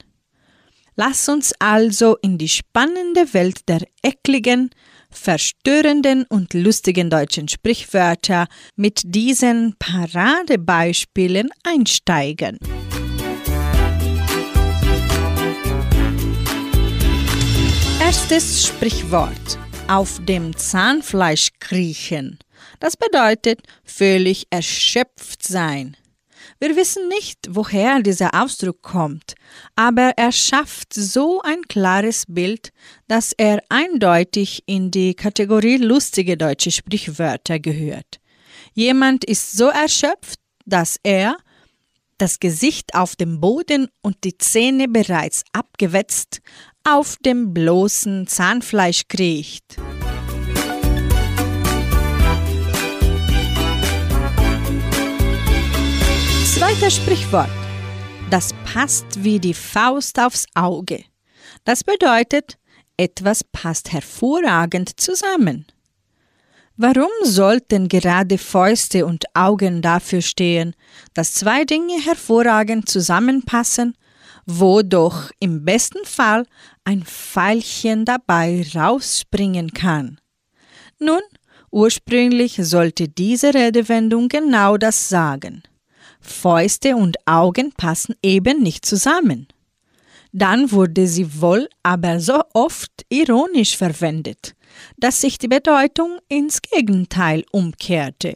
Lass 0.96 1.28
uns 1.28 1.52
also 1.58 2.16
in 2.22 2.38
die 2.38 2.48
spannende 2.48 3.34
Welt 3.34 3.68
der 3.68 3.82
ekligen, 4.02 4.70
verstörenden 5.10 6.24
und 6.28 6.54
lustigen 6.54 7.10
deutschen 7.10 7.48
Sprichwörter 7.48 8.46
mit 8.76 9.02
diesen 9.04 9.76
Paradebeispielen 9.78 11.50
einsteigen. 11.64 12.58
Erstes 18.16 18.66
Sprichwort. 18.66 19.58
Auf 19.88 20.18
dem 20.24 20.56
Zahnfleisch 20.56 21.50
kriechen. 21.60 22.38
Das 22.80 22.96
bedeutet 22.96 23.60
völlig 23.84 24.46
erschöpft 24.48 25.42
sein. 25.42 25.98
Wir 26.58 26.74
wissen 26.76 27.08
nicht, 27.08 27.40
woher 27.50 28.00
dieser 28.00 28.30
Ausdruck 28.42 28.80
kommt, 28.80 29.34
aber 29.76 30.14
er 30.16 30.32
schafft 30.32 30.94
so 30.94 31.42
ein 31.42 31.60
klares 31.68 32.24
Bild, 32.26 32.70
dass 33.06 33.32
er 33.36 33.62
eindeutig 33.68 34.62
in 34.64 34.90
die 34.90 35.12
Kategorie 35.12 35.76
lustige 35.76 36.38
deutsche 36.38 36.70
Sprichwörter 36.70 37.60
gehört. 37.60 38.18
Jemand 38.72 39.26
ist 39.26 39.52
so 39.52 39.66
erschöpft, 39.66 40.40
dass 40.64 40.96
er, 41.02 41.36
das 42.18 42.40
Gesicht 42.40 42.94
auf 42.94 43.14
dem 43.14 43.40
Boden 43.40 43.88
und 44.00 44.24
die 44.24 44.38
Zähne 44.38 44.88
bereits 44.88 45.44
abgewetzt, 45.52 46.40
auf 46.88 47.16
dem 47.24 47.52
bloßen 47.52 48.28
Zahnfleisch 48.28 49.02
kriecht. 49.08 49.64
Zweiter 56.44 56.90
Sprichwort. 56.90 57.50
Das 58.30 58.54
passt 58.64 59.24
wie 59.24 59.40
die 59.40 59.52
Faust 59.52 60.20
aufs 60.20 60.46
Auge. 60.54 61.02
Das 61.64 61.82
bedeutet, 61.82 62.56
etwas 62.96 63.42
passt 63.42 63.92
hervorragend 63.92 65.00
zusammen. 65.00 65.66
Warum 66.76 67.10
sollten 67.24 67.88
gerade 67.88 68.38
Fäuste 68.38 69.06
und 69.06 69.24
Augen 69.34 69.82
dafür 69.82 70.22
stehen, 70.22 70.74
dass 71.14 71.34
zwei 71.34 71.64
Dinge 71.64 72.00
hervorragend 72.04 72.88
zusammenpassen, 72.88 73.96
wo 74.46 74.82
doch 74.82 75.30
im 75.40 75.64
besten 75.64 76.04
Fall 76.04 76.46
ein 76.84 77.02
Pfeilchen 77.02 78.04
dabei 78.04 78.64
rausspringen 78.74 79.72
kann? 79.72 80.20
Nun, 80.98 81.20
ursprünglich 81.70 82.56
sollte 82.62 83.08
diese 83.08 83.52
Redewendung 83.52 84.28
genau 84.28 84.76
das 84.76 85.08
sagen. 85.08 85.62
Fäuste 86.20 86.96
und 86.96 87.16
Augen 87.26 87.72
passen 87.72 88.14
eben 88.22 88.62
nicht 88.62 88.86
zusammen. 88.86 89.48
Dann 90.32 90.70
wurde 90.72 91.06
sie 91.06 91.40
wohl 91.40 91.68
aber 91.82 92.20
so 92.20 92.42
oft 92.52 92.92
ironisch 93.08 93.76
verwendet, 93.76 94.54
dass 94.96 95.20
sich 95.20 95.38
die 95.38 95.48
Bedeutung 95.48 96.18
ins 96.28 96.62
Gegenteil 96.62 97.44
umkehrte. 97.52 98.34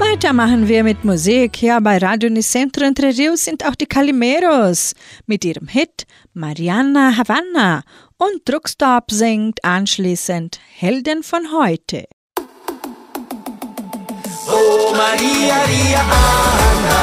Weiter 0.00 0.32
machen 0.32 0.66
wir 0.66 0.82
mit 0.82 1.04
Musik. 1.04 1.60
Ja, 1.60 1.78
bei 1.78 1.98
Radio 1.98 2.30
Nicentro 2.30 2.84
Entre 2.84 3.08
Rios 3.08 3.44
sind 3.44 3.66
auch 3.66 3.74
die 3.74 3.84
Calimeros 3.84 4.94
mit 5.26 5.44
ihrem 5.44 5.68
Hit 5.68 6.06
Mariana 6.32 7.18
Havana 7.18 7.82
und 8.16 8.40
Druckstop 8.46 9.10
singt 9.10 9.62
anschließend 9.62 10.58
Helden 10.74 11.22
von 11.22 11.52
heute. 11.52 12.06
Oh 14.48 14.94
Maria, 14.96 15.56
Maria, 15.60 16.00
Anna, 16.00 17.02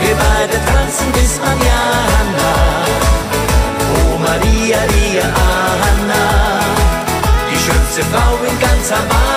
wir 0.00 0.14
beide 0.14 0.56
tanzen 0.64 1.10
bis 1.12 1.38
Manjana. 1.40 2.54
Oh 3.96 4.18
Maria, 4.18 4.78
Maria, 4.78 5.24
Anna, 5.90 6.60
die 7.50 7.58
schönste 7.58 8.04
Frau 8.04 8.38
in 8.48 8.60
ganz 8.60 8.92
Havana. 8.92 9.33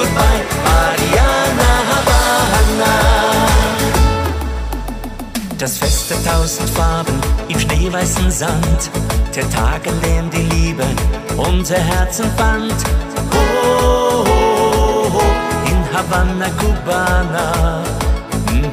Goodbye, 0.00 0.42
Mariana 0.64 1.70
Havana. 1.90 2.94
Das 5.58 5.76
Fest 5.76 6.08
der 6.08 6.24
tausend 6.24 6.70
Farben 6.70 7.20
im 7.48 7.60
schneeweißen 7.60 8.30
Sand, 8.30 8.90
der 9.36 9.48
Tag, 9.50 9.86
an 9.86 10.00
dem 10.00 10.30
die 10.30 10.54
Liebe 10.54 10.84
unser 11.36 11.76
Herzen 11.76 12.24
fand. 12.38 12.72
Oh, 13.30 14.24
oh, 14.24 15.10
oh, 15.16 15.68
in 15.68 15.78
Havanna, 15.92 16.48
Cubana. 16.58 17.82
Mhm. 18.52 18.72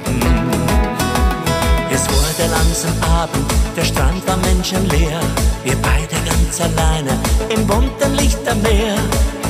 Es 1.91 2.03
wurde 2.07 2.49
langsam 2.49 2.93
Abend, 3.19 3.51
der 3.75 3.83
Strand 3.83 4.25
war 4.25 4.37
menschenleer, 4.37 5.19
wir 5.65 5.75
beide 5.81 6.15
ganz 6.25 6.61
alleine 6.61 7.19
im 7.49 7.67
bunten 7.67 8.15
Licht 8.15 8.47
am 8.49 8.61
Meer. 8.61 8.95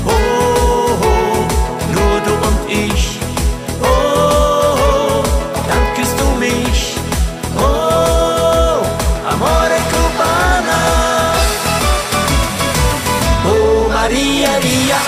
Oh, 0.07 0.56
du 2.27 2.33
und 2.47 2.59
ich. 2.69 3.19
Oh, 3.81 3.87
oh, 4.87 5.23
du 6.19 6.27
mich. 6.39 6.81
Oh, 7.57 8.79
amore 9.31 9.79
cubana. 9.91 10.81
Oh, 13.51 13.89
Maria, 13.97 14.49
Maria, 14.55 14.99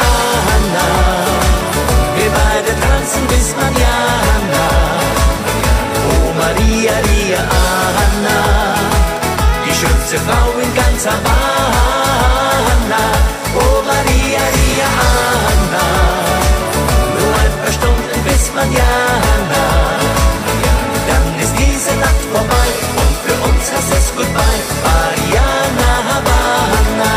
Anna. 0.55 0.87
Wir 2.17 2.29
beide 2.39 2.71
tanzen 2.85 3.23
bis 3.31 3.47
Manjana. 3.59 4.65
Oh, 6.09 6.27
Maria, 6.41 6.91
Maria, 6.99 7.41
Anna. 8.03 8.39
Die 9.65 9.75
schönste 9.81 10.17
Frau 10.25 10.48
Dann 21.07 21.39
ist 21.39 21.53
diese 21.57 21.93
Nacht 21.99 22.23
vorbei 22.33 22.67
und 23.01 23.13
für 23.25 23.37
uns 23.47 23.71
heißt 23.71 23.93
es 23.93 24.15
Goodbye, 24.15 24.61
Mariana 24.83 25.91
Havana. 26.09 27.13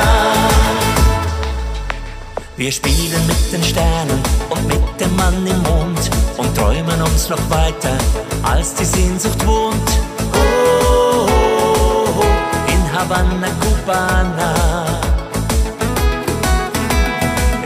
Wir 2.57 2.72
spielen 2.72 3.26
mit 3.26 3.53
den 3.53 3.62
Sternen 3.62 4.20
und 4.50 4.66
mit 4.66 5.00
dem 5.00 5.14
Mann 5.16 5.46
im 5.46 5.62
Mond 5.62 6.11
und 6.36 6.55
träumen 6.57 7.03
uns 7.03 7.28
noch 7.28 7.50
weiter, 7.50 7.96
als 8.42 8.74
die 8.74 8.84
Sehnsucht 8.84 9.46
wohnt. 9.46 9.90
Oh, 10.34 11.26
oh, 11.28 12.09
oh, 12.20 12.72
in 12.72 12.92
Havanna, 12.92 13.48
Cubana. 13.61 14.82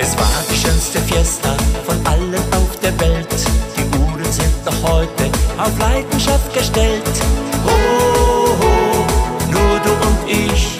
Es 0.06 0.16
war 0.16 0.44
die 0.48 0.54
schönste 0.56 1.00
Fiesta 1.00 1.56
von 1.84 1.96
allen 2.06 2.34
auf 2.52 2.78
der 2.80 2.96
Welt. 3.00 3.26
Die 3.76 3.98
Uhren 3.98 4.30
sind 4.30 4.64
noch 4.64 4.88
heute 4.88 5.24
auf 5.58 5.76
Leidenschaft 5.80 6.54
gestellt. 6.54 7.02
Oh, 7.66 8.54
oh, 8.62 9.50
nur 9.50 9.80
du 9.80 9.90
und 9.90 10.30
ich. 10.30 10.75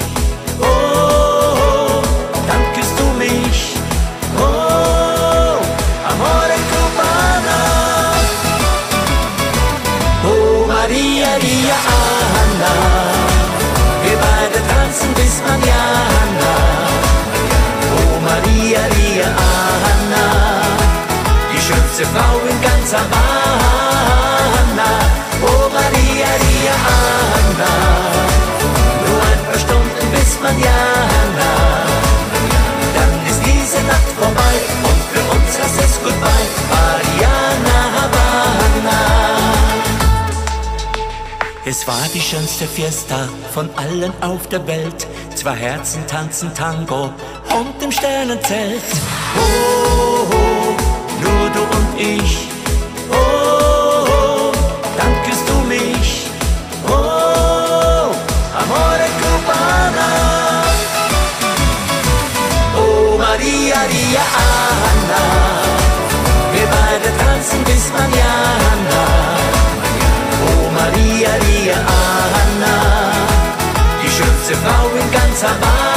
Frau 22.12 22.34
in 22.50 22.59
ganz 22.62 22.92
Havanna. 22.92 24.90
Oh 25.42 25.68
Maria, 25.76 26.30
Ria, 26.42 26.76
Anna. 26.96 27.74
Nur 29.04 29.22
ein 29.32 29.42
paar 29.46 29.61
Stunden 29.64 30.04
bis 30.12 30.30
Manjana. 30.42 31.52
Dann 32.96 33.12
ist 33.30 33.40
diese 33.44 33.80
Nacht 33.92 34.11
vorbei 34.18 34.54
und 34.88 35.00
für 35.12 35.24
uns 35.34 35.50
heißt 35.61 35.80
es 35.84 35.94
Goodbye. 36.02 36.48
Mariana 36.70 37.78
Havana. 37.96 39.00
Es 41.64 41.86
war 41.86 42.07
die 42.14 42.20
schönste 42.20 42.66
Fiesta 42.66 43.28
von 43.52 43.68
allen 43.76 44.12
auf 44.22 44.48
der 44.48 44.64
Welt. 44.66 45.07
Zwei 45.34 45.57
Herzen 45.57 46.07
tanzen 46.07 46.54
Tango 46.54 47.12
und 47.59 47.82
im 47.82 47.90
Sternenzelt. 47.90 48.82
Oh, 49.36 50.28
oh 50.32 50.55
du 51.57 51.62
und 51.76 51.88
ich. 51.98 52.48
Oh, 53.11 54.04
oh, 54.16 54.52
dann 54.98 55.12
küsst 55.24 55.46
du 55.48 55.57
mich. 55.74 56.30
Oh, 56.86 58.11
amore 58.61 59.09
cubana. 59.20 60.11
Oh, 62.76 63.16
Maria, 63.18 63.76
Maria, 63.82 64.24
Anna. 64.90 65.22
Wir 66.52 66.66
beide 66.76 67.09
tanzen 67.22 67.61
bis 67.64 67.84
manana. 67.96 69.04
Oh, 70.46 70.64
Maria, 70.78 71.30
Maria, 71.34 71.78
Anna. 72.42 72.76
Die 74.02 74.11
schönste 74.16 74.54
Frau 74.62 74.84
in 75.00 75.11
ganz 75.11 75.42
Havana. 75.42 75.95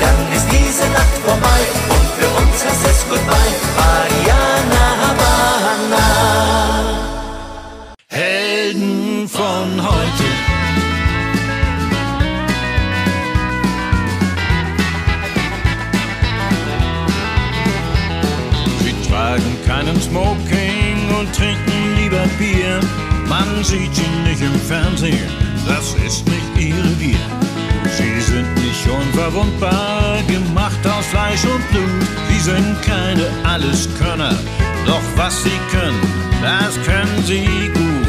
Dann 0.00 0.32
ist 0.36 0.46
diese 0.50 0.86
Nacht 0.90 1.18
vorbei 1.24 1.60
und 1.88 2.06
für 2.18 2.28
uns 2.40 2.64
heißt 2.64 2.86
es 2.86 3.04
Goodbye. 3.08 3.54
Mariana 3.76 4.86
Havana. 5.02 6.08
Helden 8.08 9.28
von 9.28 9.68
heute. 9.80 10.26
Sie 18.82 18.94
tragen 19.08 19.56
keinen 19.66 20.00
Smoking 20.00 20.96
und 21.18 21.34
trinken 21.34 21.96
lieber 21.96 22.26
Bier. 22.38 22.80
Man 23.28 23.64
sieht 23.64 23.94
sie 23.94 24.08
nicht 24.24 24.42
im 24.42 24.60
Fernsehen, 24.60 25.30
das 25.66 25.94
ist 26.06 26.26
nicht 26.28 26.41
unverwundbar, 29.32 30.22
gemacht 30.26 30.86
aus 30.86 31.06
Fleisch 31.06 31.44
und 31.44 31.68
Blut. 31.70 32.08
Sie 32.28 32.40
sind 32.40 32.82
keine 32.82 33.26
Alleskönner, 33.44 34.34
doch 34.86 35.02
was 35.16 35.42
sie 35.42 35.58
können, 35.70 36.00
das 36.42 36.74
können 36.84 37.24
sie 37.24 37.70
gut. 37.72 38.06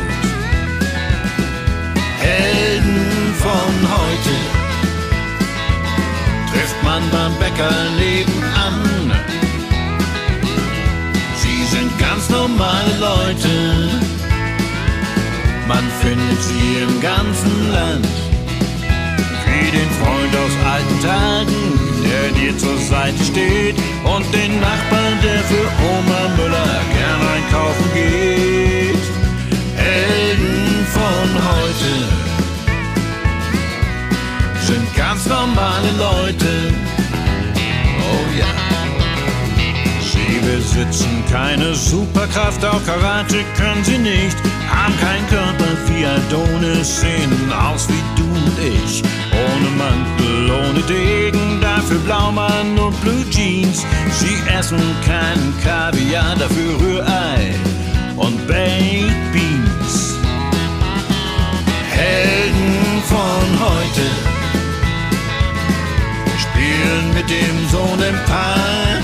Helden 2.20 3.34
von 3.40 3.74
heute 3.98 4.36
trifft 6.52 6.84
man 6.84 7.04
beim 7.12 7.38
Bäcker 7.40 7.72
nebenan. 7.98 9.12
Sie 11.38 11.66
sind 11.76 11.98
ganz 12.00 12.30
normale 12.30 12.98
Leute. 13.00 13.90
Man 15.68 15.84
findet 16.02 16.44
sie 16.44 16.82
im 16.82 17.02
ganzen 17.02 17.72
Land. 17.72 18.23
Den 19.74 19.90
Freund 19.90 20.36
aus 20.36 20.56
alten 20.72 21.00
Tagen, 21.02 21.80
der 22.04 22.30
dir 22.40 22.56
zur 22.56 22.78
Seite 22.78 23.24
steht. 23.24 23.76
Und 24.04 24.24
den 24.32 24.60
Nachbarn, 24.60 25.18
der 25.24 25.40
für 25.50 25.66
Oma 25.82 26.30
Müller 26.38 26.80
gern 26.94 27.22
einkaufen 27.36 27.90
geht. 27.96 29.04
Helden 29.76 30.86
von 30.94 31.30
heute 31.50 31.94
sind 34.62 34.96
ganz 34.96 35.26
normale 35.26 35.90
Leute. 35.98 36.72
Oh 38.12 38.38
ja. 38.38 38.46
Sie 40.00 40.40
besitzen 40.40 41.24
keine 41.32 41.74
Superkraft, 41.74 42.64
auch 42.64 42.86
Karate 42.86 43.44
können 43.58 43.84
sie 43.84 43.98
nicht. 43.98 44.38
Haben 44.70 44.94
kein 45.00 45.28
Körper 45.30 45.72
wie 45.88 46.06
Adonis, 46.06 47.02
sehen 47.02 47.52
aus 47.52 47.88
wie 47.90 48.04
du 48.16 48.24
und 48.24 48.60
ich. 48.60 49.04
Ohne 49.64 49.72
Mantel, 49.78 50.52
ohne 50.52 50.82
Degen, 50.82 51.62
dafür 51.62 52.00
Blaumann 52.00 52.78
und 52.78 53.00
Blue 53.02 53.30
Jeans. 53.30 53.86
Sie 54.12 54.36
essen 54.52 54.80
keinen 55.06 55.54
Kaviar, 55.64 56.36
dafür 56.36 56.80
Rührei 56.82 57.56
und 58.18 58.46
Baked 58.46 59.32
Beans. 59.32 60.18
Helden 61.92 63.04
von 63.08 63.68
heute 63.68 64.06
spielen 66.40 67.14
mit 67.14 67.30
dem 67.30 67.70
Sohn 67.72 68.00
im 68.00 68.16
Park. 68.26 69.04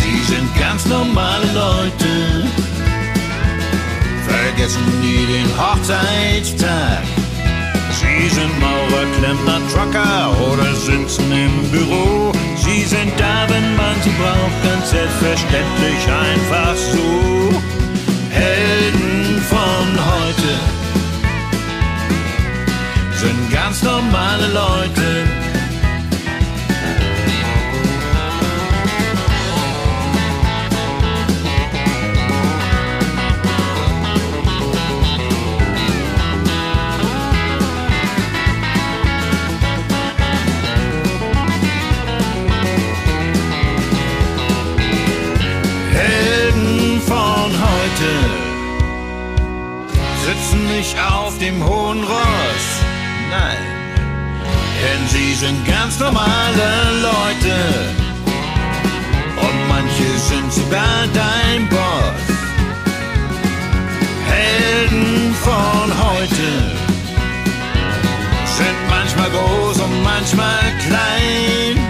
Sie 0.00 0.32
sind 0.32 0.48
ganz 0.58 0.86
normale 0.86 1.46
Leute, 1.52 2.48
vergessen 4.26 5.00
nie 5.02 5.26
den 5.26 5.50
Hochzeitstag. 5.58 7.17
Sie 8.18 8.28
sind 8.28 8.60
Maurer, 8.60 9.06
Klempner, 9.16 9.60
Trucker 9.72 10.34
oder 10.50 10.74
sitzen 10.74 11.30
im 11.30 11.70
Büro. 11.70 12.32
Sie 12.56 12.82
sind 12.82 13.12
da, 13.16 13.46
wenn 13.48 13.76
man 13.76 13.94
sie 14.02 14.10
braucht, 14.10 14.58
ganz 14.64 14.90
selbstverständlich 14.90 16.02
einfach 16.08 16.74
so. 16.74 17.62
Helden 18.30 19.40
von 19.48 19.88
heute 20.10 20.52
sind 23.14 23.52
ganz 23.52 23.82
normale 23.84 24.48
Leute. 24.48 25.47
Nicht 50.88 51.00
auf 51.02 51.36
dem 51.38 51.62
hohen 51.64 52.02
Ross, 52.02 52.66
nein, 53.30 53.58
denn 54.80 55.08
sie 55.08 55.34
sind 55.34 55.66
ganz 55.66 55.98
normale 55.98 56.68
Leute 57.02 57.56
und 59.36 59.68
manche 59.68 60.18
sind 60.18 60.52
sogar 60.52 61.06
dein 61.12 61.68
Boss. 61.68 62.24
Helden 64.28 65.34
von 65.42 65.88
heute 66.04 66.48
sind 68.56 68.78
manchmal 68.88 69.30
groß 69.30 69.80
und 69.80 70.02
manchmal 70.02 70.62
klein. 70.86 71.86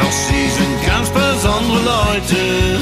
Doch 0.00 0.12
sie 0.12 0.50
sind 0.58 0.86
ganz 0.86 1.08
besondere 1.10 1.82
Leute. 1.84 2.78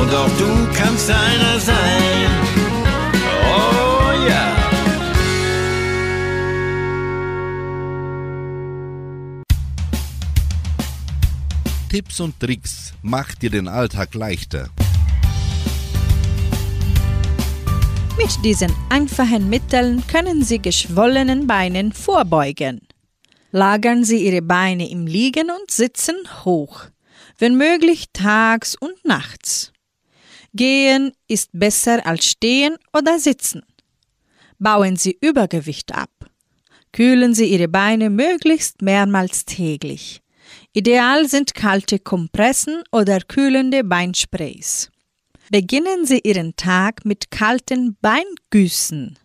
Und 0.00 0.14
auch 0.14 0.30
du 0.38 0.78
kannst 0.78 1.10
einer 1.10 1.58
sein. 1.58 2.47
Tipps 11.88 12.20
und 12.20 12.38
Tricks 12.38 12.92
macht 13.00 13.40
dir 13.40 13.48
den 13.48 13.66
Alltag 13.66 14.14
leichter. 14.14 14.68
Mit 18.18 18.44
diesen 18.44 18.70
einfachen 18.90 19.48
Mitteln 19.48 20.06
können 20.06 20.44
Sie 20.44 20.58
geschwollenen 20.58 21.46
Beinen 21.46 21.92
vorbeugen. 21.92 22.82
Lagern 23.52 24.04
Sie 24.04 24.26
Ihre 24.26 24.42
Beine 24.42 24.90
im 24.90 25.06
Liegen 25.06 25.50
und 25.50 25.70
Sitzen 25.70 26.16
hoch, 26.44 26.82
wenn 27.38 27.56
möglich 27.56 28.06
tags 28.12 28.74
und 28.74 29.02
nachts. 29.04 29.72
Gehen 30.52 31.12
ist 31.26 31.50
besser 31.54 32.04
als 32.06 32.26
stehen 32.26 32.76
oder 32.92 33.18
sitzen. 33.18 33.62
Bauen 34.58 34.96
Sie 34.96 35.16
Übergewicht 35.22 35.94
ab. 35.94 36.10
Kühlen 36.92 37.34
Sie 37.34 37.46
Ihre 37.46 37.68
Beine 37.68 38.10
möglichst 38.10 38.82
mehrmals 38.82 39.46
täglich. 39.46 40.20
Ideal 40.74 41.26
sind 41.28 41.54
kalte 41.54 41.98
Kompressen 41.98 42.82
oder 42.92 43.20
kühlende 43.20 43.84
Beinsprays. 43.84 44.90
Beginnen 45.50 46.04
Sie 46.04 46.20
Ihren 46.22 46.56
Tag 46.56 47.04
mit 47.04 47.30
kalten 47.30 47.96
Beingüssen. 48.02 49.18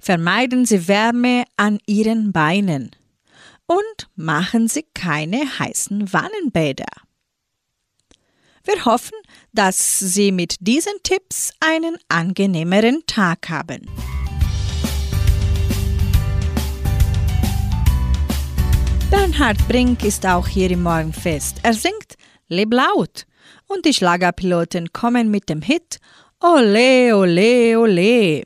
Vermeiden 0.00 0.66
Sie 0.66 0.86
Wärme 0.86 1.44
an 1.56 1.78
Ihren 1.86 2.32
Beinen. 2.32 2.90
Und 3.66 4.08
machen 4.14 4.68
Sie 4.68 4.84
keine 4.94 5.58
heißen 5.58 6.12
Wannenbäder. 6.12 6.86
Wir 8.64 8.84
hoffen, 8.84 9.16
dass 9.52 9.98
Sie 9.98 10.30
mit 10.30 10.56
diesen 10.60 10.92
Tipps 11.02 11.52
einen 11.60 11.96
angenehmeren 12.08 13.02
Tag 13.06 13.48
haben. 13.48 13.88
Bernhard 19.08 19.68
Brink 19.68 20.04
ist 20.04 20.26
auch 20.26 20.48
hier 20.48 20.68
im 20.68 20.82
Morgenfest. 20.82 21.60
Er 21.62 21.74
singt 21.74 22.16
Leb 22.48 22.72
laut 22.72 23.24
und 23.68 23.84
die 23.84 23.94
Schlagerpiloten 23.94 24.92
kommen 24.92 25.30
mit 25.30 25.48
dem 25.48 25.62
Hit 25.62 26.00
Ole, 26.42 27.16
ole, 27.16 27.78
ole. 27.78 28.42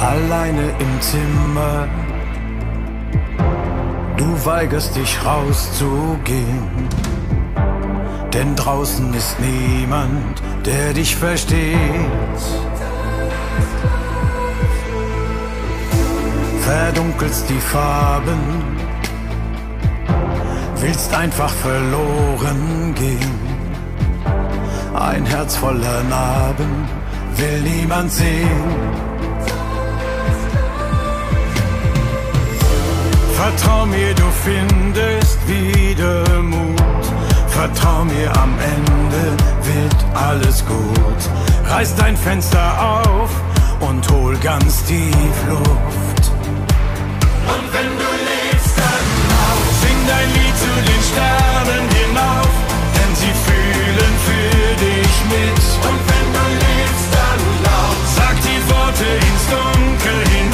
Alleine 0.00 0.74
im 0.80 1.00
Zimmer, 1.00 1.88
du 4.16 4.44
weigerst 4.44 4.96
dich 4.96 5.24
rauszugehen, 5.24 6.88
denn 8.32 8.56
draußen 8.56 9.14
ist 9.14 9.36
niemand, 9.38 10.42
der 10.64 10.92
dich 10.92 11.14
versteht. 11.14 11.76
Verdunkelst 16.66 17.48
die 17.48 17.60
Farben 17.60 18.40
willst 20.80 21.14
einfach 21.14 21.48
verloren 21.48 22.92
gehen. 22.96 23.38
Ein 24.92 25.24
Herz 25.26 25.54
voller 25.54 26.02
Narben 26.10 26.88
will 27.36 27.60
niemand 27.60 28.10
sehen. 28.10 28.74
Vertrau 33.40 33.86
mir, 33.86 34.12
du 34.14 34.28
findest 34.44 35.38
wieder 35.46 36.42
Mut. 36.42 37.04
Vertrau 37.46 38.04
mir, 38.04 38.28
am 38.42 38.52
Ende 38.74 39.24
wird 39.62 39.96
alles 40.14 40.64
gut. 40.66 41.70
Reiß 41.70 41.94
dein 41.94 42.16
Fenster 42.16 42.66
auf 42.80 43.30
und 43.88 44.10
hol 44.10 44.36
ganz 44.38 44.82
tief 44.82 45.36
Luft. 45.48 46.15
Und 47.54 47.72
wenn 47.72 47.98
du 47.98 48.06
dein 50.06 50.28
Lied 50.34 50.56
zu 50.56 50.72
den 50.88 51.02
Sternen 51.10 51.84
hinauf, 51.98 52.52
denn 52.94 53.12
sie 53.14 53.34
fühlen 53.46 54.14
für 54.26 54.76
dich 54.84 55.14
mit. 55.32 55.62
Und 55.88 56.00
wenn 56.10 56.28
du 56.36 56.44
lebst, 56.64 57.08
dann 57.16 57.40
laut, 57.66 58.00
sag 58.16 58.36
die 58.48 58.62
Worte 58.70 59.08
ins 59.28 59.44
Dunkel 59.50 60.18
hinaus 60.30 60.45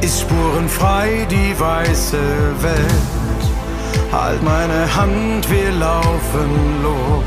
ist 0.00 0.20
spurenfrei 0.20 1.26
die 1.30 1.58
weiße 1.58 2.18
Welt. 2.62 3.42
Halt 4.12 4.42
meine 4.42 4.94
Hand, 4.94 5.48
wir 5.50 5.70
laufen 5.72 6.50
los. 6.82 7.24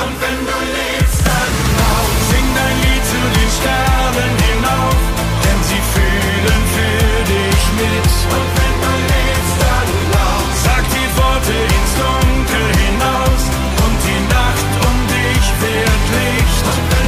Und 0.00 0.14
wenn 0.22 0.40
du 0.50 0.58
lebst, 0.78 1.20
dann 1.26 1.52
laut, 1.80 2.16
sing 2.30 2.46
dein 2.58 2.76
Lied 2.84 3.04
zu 3.12 3.20
den 3.36 3.50
Sternen 3.58 4.34
hinauf, 4.48 5.00
denn 5.44 5.60
sie 5.68 5.82
fühlen 5.94 6.62
für 6.76 7.08
dich 7.34 7.62
mit. 7.80 8.10
Und 8.36 8.48
wenn 8.58 8.76
du 8.84 8.92
lebst, 9.12 9.56
dann 9.64 9.90
laut, 10.14 10.52
sag 10.66 10.84
die 10.96 11.10
Worte 11.18 11.56
ins 11.76 11.92
Dunkel 12.00 12.68
hinaus 12.84 13.42
und 13.84 13.96
die 14.06 14.22
Nacht 14.36 14.72
um 14.86 14.96
dich 15.14 15.46
wird 15.62 16.04
Licht. 16.16 16.99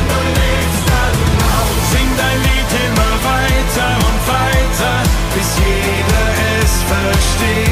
Es 6.92 7.71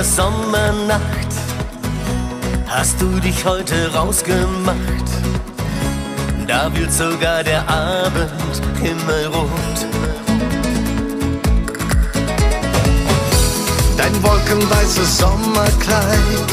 Einer 0.00 0.08
Sommernacht 0.08 1.28
hast 2.66 2.98
du 3.02 3.20
dich 3.20 3.44
heute 3.44 3.92
rausgemacht. 3.92 4.78
Da 6.46 6.74
wird 6.74 6.90
sogar 6.90 7.44
der 7.44 7.68
Abend 7.68 8.62
himmelrot. 8.80 9.46
wolkenweißes 14.22 15.18
Sommerkleid 15.18 16.50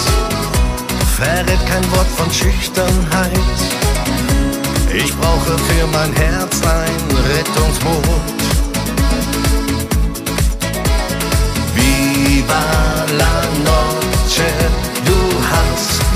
verrät 1.16 1.66
kein 1.70 1.92
Wort 1.92 2.08
von 2.18 2.30
Schüchternheit. 2.30 3.32
Ich 4.94 5.16
brauche 5.16 5.58
für 5.58 5.88
mein 5.94 6.14
Herz 6.16 6.62
ein 6.64 7.18
Rettungsboot. 7.30 8.04
Viva 11.76 12.87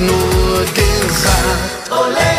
nur 0.01 0.65
gesagt, 0.73 1.91
Olé. 1.91 2.30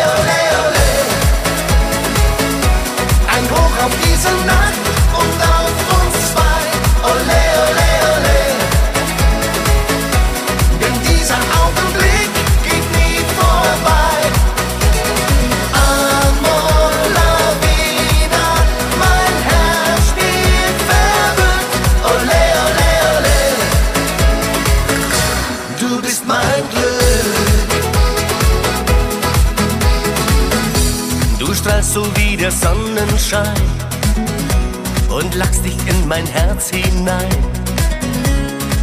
In 36.03 36.09
mein 36.09 36.25
Herz 36.27 36.69
hinein, 36.69 37.37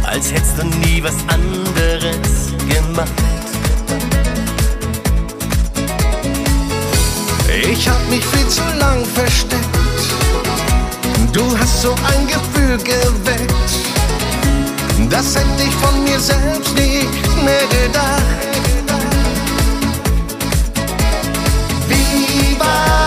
als 0.03 0.31
hättest 0.31 0.57
du 0.57 0.65
nie 0.65 1.03
was 1.03 1.15
anderes 1.27 2.51
gemacht. 2.67 3.11
Ich 7.69 7.87
hab 7.87 8.09
mich 8.09 8.25
viel 8.25 8.47
zu 8.47 8.63
lang 8.79 9.05
versteckt. 9.05 9.65
Du 11.31 11.43
hast 11.57 11.81
so 11.83 11.91
ein 11.91 12.27
Gefühl 12.27 12.77
geweckt. 12.77 13.71
Das 15.09 15.35
hätte 15.35 15.63
ich 15.67 15.75
von 15.75 16.03
mir 16.03 16.19
selbst 16.19 16.73
nicht 16.75 17.43
mehr 17.45 17.67
gedacht. 17.67 18.41
Viva 21.87 22.75
la 22.87 23.00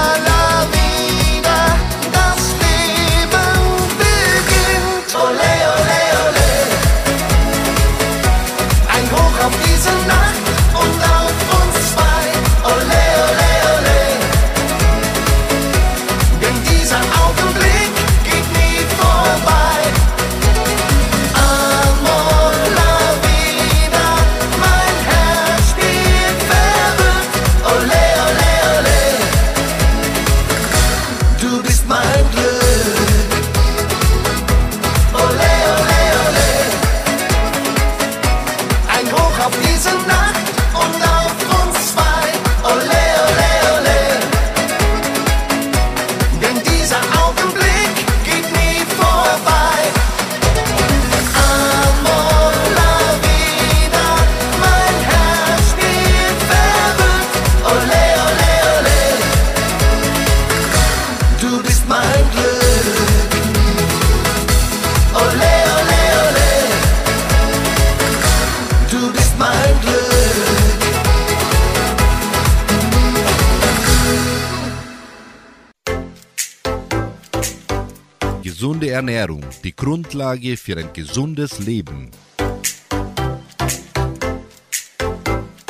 Ernährung, 78.95 79.45
die 79.65 79.75
Grundlage 79.75 80.57
für 80.57 80.77
ein 80.77 80.93
gesundes 80.93 81.59
Leben. 81.59 82.13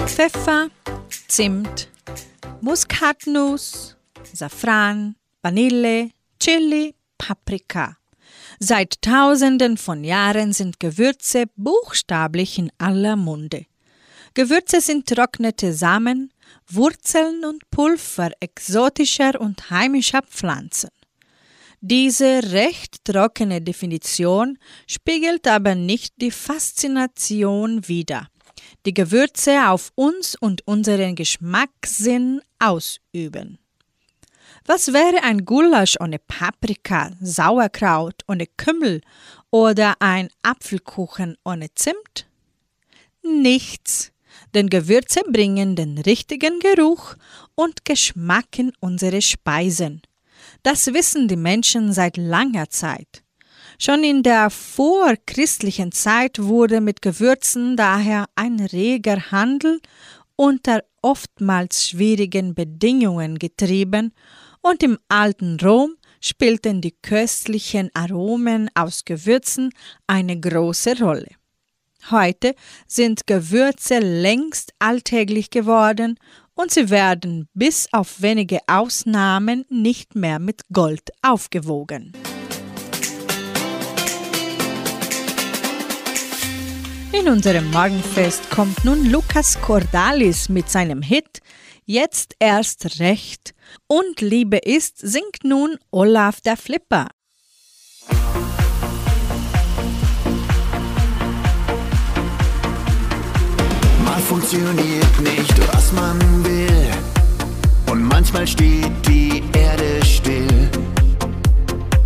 Pfeffer, 0.04 0.68
Zimt, 1.26 1.88
Muskatnuss, 2.60 3.96
Safran, 4.30 5.16
Vanille, 5.40 6.10
Chili, 6.38 6.94
Paprika. 7.16 7.96
Seit 8.58 9.00
Tausenden 9.00 9.78
von 9.78 10.04
Jahren 10.04 10.52
sind 10.52 10.78
Gewürze 10.78 11.46
buchstäblich 11.56 12.58
in 12.58 12.70
aller 12.76 13.16
Munde. 13.16 13.64
Gewürze 14.34 14.82
sind 14.82 15.08
trocknete 15.08 15.72
Samen, 15.72 16.30
Wurzeln 16.68 17.46
und 17.46 17.70
Pulver 17.70 18.32
exotischer 18.40 19.40
und 19.40 19.70
heimischer 19.70 20.20
Pflanzen. 20.20 20.90
Diese 21.86 22.40
recht 22.52 23.04
trockene 23.04 23.60
Definition 23.60 24.56
spiegelt 24.86 25.46
aber 25.46 25.74
nicht 25.74 26.14
die 26.16 26.30
Faszination 26.30 27.86
wider, 27.86 28.30
die 28.86 28.94
Gewürze 28.94 29.68
auf 29.68 29.92
uns 29.94 30.34
und 30.34 30.66
unseren 30.66 31.14
Geschmackssinn 31.14 32.40
ausüben. 32.58 33.58
Was 34.64 34.94
wäre 34.94 35.24
ein 35.24 35.44
Gulasch 35.44 35.96
ohne 36.00 36.18
Paprika, 36.18 37.10
Sauerkraut 37.20 38.22
ohne 38.28 38.46
Kümmel 38.46 39.02
oder 39.50 39.96
ein 39.98 40.30
Apfelkuchen 40.42 41.36
ohne 41.44 41.66
Zimt? 41.74 42.26
Nichts, 43.22 44.10
denn 44.54 44.70
Gewürze 44.70 45.20
bringen 45.30 45.76
den 45.76 45.98
richtigen 45.98 46.60
Geruch 46.60 47.16
und 47.54 47.84
Geschmack 47.84 48.58
in 48.58 48.72
unsere 48.80 49.20
Speisen. 49.20 50.00
Das 50.64 50.94
wissen 50.94 51.28
die 51.28 51.36
Menschen 51.36 51.92
seit 51.92 52.16
langer 52.16 52.70
Zeit. 52.70 53.22
Schon 53.78 54.02
in 54.02 54.22
der 54.22 54.48
vorchristlichen 54.48 55.92
Zeit 55.92 56.42
wurde 56.42 56.80
mit 56.80 57.02
Gewürzen 57.02 57.76
daher 57.76 58.24
ein 58.34 58.58
reger 58.60 59.30
Handel 59.30 59.80
unter 60.36 60.82
oftmals 61.02 61.86
schwierigen 61.86 62.54
Bedingungen 62.54 63.38
getrieben 63.38 64.14
und 64.62 64.82
im 64.82 64.98
alten 65.08 65.60
Rom 65.60 65.96
spielten 66.18 66.80
die 66.80 66.92
köstlichen 66.92 67.90
Aromen 67.92 68.70
aus 68.74 69.04
Gewürzen 69.04 69.68
eine 70.06 70.40
große 70.40 70.98
Rolle. 70.98 71.28
Heute 72.10 72.54
sind 72.86 73.26
Gewürze 73.26 73.98
längst 73.98 74.72
alltäglich 74.78 75.50
geworden 75.50 76.18
und 76.54 76.70
sie 76.70 76.90
werden 76.90 77.48
bis 77.54 77.88
auf 77.92 78.22
wenige 78.22 78.60
Ausnahmen 78.66 79.64
nicht 79.68 80.14
mehr 80.14 80.38
mit 80.38 80.62
Gold 80.72 81.10
aufgewogen. 81.22 82.12
In 87.12 87.28
unserem 87.28 87.70
Morgenfest 87.70 88.50
kommt 88.50 88.84
nun 88.84 89.10
Lukas 89.10 89.60
Cordalis 89.60 90.48
mit 90.48 90.68
seinem 90.68 91.00
Hit 91.00 91.40
Jetzt 91.86 92.34
erst 92.38 92.98
recht 92.98 93.54
und 93.86 94.22
Liebe 94.22 94.56
ist 94.56 94.96
singt 94.98 95.44
nun 95.44 95.76
Olaf 95.90 96.40
der 96.40 96.56
Flipper. 96.56 97.08
Funktioniert 104.34 105.20
nicht, 105.20 105.54
was 105.72 105.92
man 105.92 106.18
will. 106.44 106.90
Und 107.88 108.02
manchmal 108.02 108.44
steht 108.44 108.90
die 109.06 109.44
Erde 109.56 110.04
still. 110.04 110.68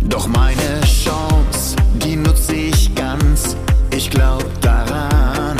Doch 0.01 0.27
meine 0.27 0.81
Chance, 0.81 1.75
die 1.95 2.15
nutze 2.15 2.53
ich 2.53 2.93
ganz. 2.93 3.57
Ich 3.89 4.11
glaub 4.11 4.45
daran. 4.61 5.57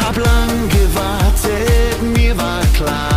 Hab 0.00 0.16
lang 0.16 0.68
gewartet, 0.68 2.02
mir 2.16 2.36
war 2.36 2.62
klar. 2.74 3.11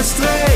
terrestre 0.00 0.49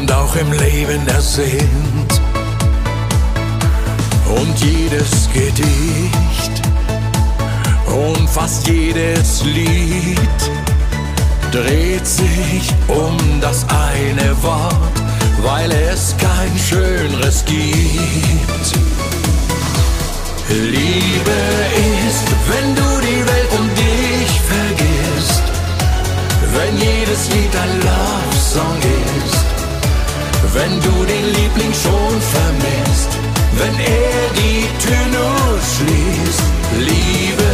und 0.00 0.12
auch 0.12 0.34
im 0.36 0.52
Leben 0.52 1.06
ersinnt. 1.08 2.20
Und 4.28 4.58
jedes 4.60 5.28
Gedicht 5.32 6.54
und 7.86 8.28
fast 8.28 8.66
jedes 8.66 9.44
Lied 9.44 10.38
dreht 11.52 12.06
sich 12.06 12.72
um 12.88 13.16
das 13.40 13.66
eine 13.68 14.42
Wort, 14.42 14.96
weil 15.42 15.70
es 15.72 16.14
kein 16.16 16.56
schöneres 16.58 17.44
gibt. 17.44 18.66
Liebe 20.48 21.40
ist, 22.06 22.26
wenn 22.48 22.74
du 22.74 23.00
die 23.00 23.26
Welt 23.26 23.50
um 23.58 23.68
dich 23.74 24.40
vergisst, 24.54 25.42
wenn 26.54 26.76
jedes 26.78 27.28
Lied 27.28 27.54
ein 27.56 27.80
Love-Song 27.80 28.78
ist, 29.26 29.49
wenn 30.54 30.80
du 30.80 31.04
den 31.04 31.26
Liebling 31.34 31.72
schon 31.72 32.20
vermisst, 32.34 33.10
wenn 33.58 33.74
er 33.78 34.22
die 34.40 34.66
Tür 34.82 35.04
nur 35.16 35.60
schließt. 35.72 36.42
Liebe 36.78 37.50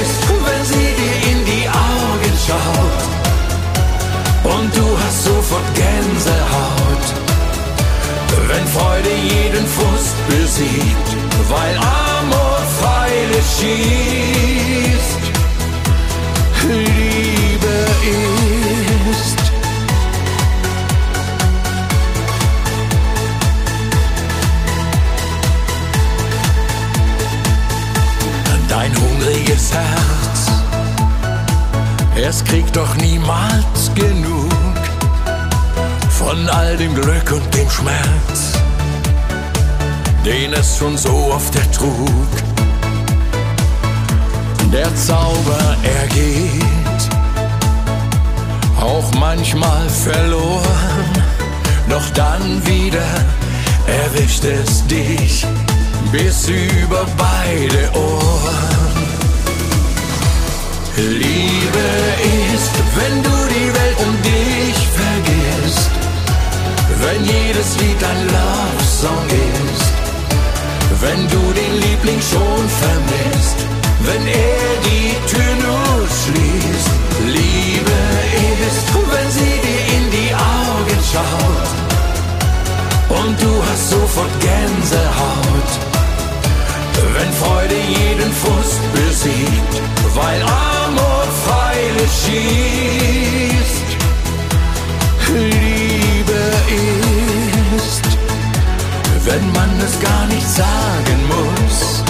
ist, 0.00 0.20
wenn 0.46 0.64
sie 0.64 0.90
dir 1.00 1.16
in 1.30 1.40
die 1.44 1.66
Augen 1.68 2.34
schaut 2.46 3.02
und 4.54 4.76
du 4.76 4.86
hast 4.98 5.24
sofort 5.24 5.68
Gänsehaut. 5.74 7.06
Wenn 8.48 8.66
Freude 8.66 9.10
jeden 9.10 9.66
Frust 9.66 10.16
besiegt, 10.28 11.08
weil 11.48 11.76
Amor 11.76 12.58
Pfeile 12.78 13.40
schießt. 13.56 15.22
Liebe 16.68 17.76
ist. 19.10 19.51
Dein 28.82 28.96
hungriges 28.96 29.72
Herz, 29.72 30.50
es 32.16 32.42
kriegt 32.42 32.74
doch 32.74 32.96
niemals 32.96 33.94
genug 33.94 34.50
von 36.10 36.48
all 36.48 36.76
dem 36.76 36.92
Glück 36.92 37.30
und 37.30 37.54
dem 37.54 37.70
Schmerz, 37.70 38.58
den 40.24 40.52
es 40.54 40.78
schon 40.78 40.98
so 40.98 41.30
oft 41.32 41.54
ertrug. 41.54 42.28
Der 44.72 44.92
Zauber 44.96 45.76
ergeht, 46.00 47.02
auch 48.80 49.14
manchmal 49.20 49.88
verloren, 49.88 51.22
doch 51.88 52.10
dann 52.14 52.60
wieder 52.66 53.06
erwischt 53.86 54.44
es 54.44 54.84
dich 54.88 55.46
bis 56.10 56.48
über 56.48 57.06
beide 57.16 57.90
Ohren. 57.94 58.72
Liebe 60.96 61.86
ist, 62.54 62.72
wenn 62.96 63.22
du 63.22 63.36
die 63.48 63.70
Welt 63.78 63.98
um 64.06 64.14
dich 64.22 64.78
vergisst, 65.00 65.90
wenn 67.02 67.24
jedes 67.24 67.78
Lied 67.80 68.02
ein 68.04 68.26
Love-Song 68.26 69.26
ist, 69.28 69.92
wenn 71.00 71.28
du 71.28 71.52
den 71.52 71.74
Liebling 71.80 72.20
schon 72.20 72.64
vermisst, 72.82 73.58
wenn 74.06 74.26
er 74.26 74.70
die 74.88 75.14
Tür 75.30 75.54
nur 75.66 76.01
weil 90.14 90.42
Amor 90.42 91.24
Pfeile 91.42 92.06
schießt. 92.20 93.88
Liebe 95.34 96.42
ist, 97.76 98.04
wenn 99.24 99.52
man 99.52 99.70
es 99.80 99.98
gar 100.00 100.26
nicht 100.26 100.48
sagen 100.48 101.18
muss. 101.28 102.02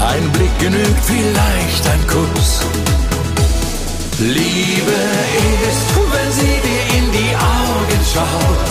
Ein 0.00 0.30
Blick 0.32 0.58
genügt, 0.58 1.04
vielleicht 1.04 1.86
ein 1.86 2.06
Kuss. 2.06 2.60
Liebe 4.20 5.00
ist, 5.68 5.88
wenn 6.12 6.32
sie 6.32 6.60
dir 6.66 6.84
in 6.98 7.12
die 7.12 7.34
Augen 7.36 8.00
schaut 8.12 8.68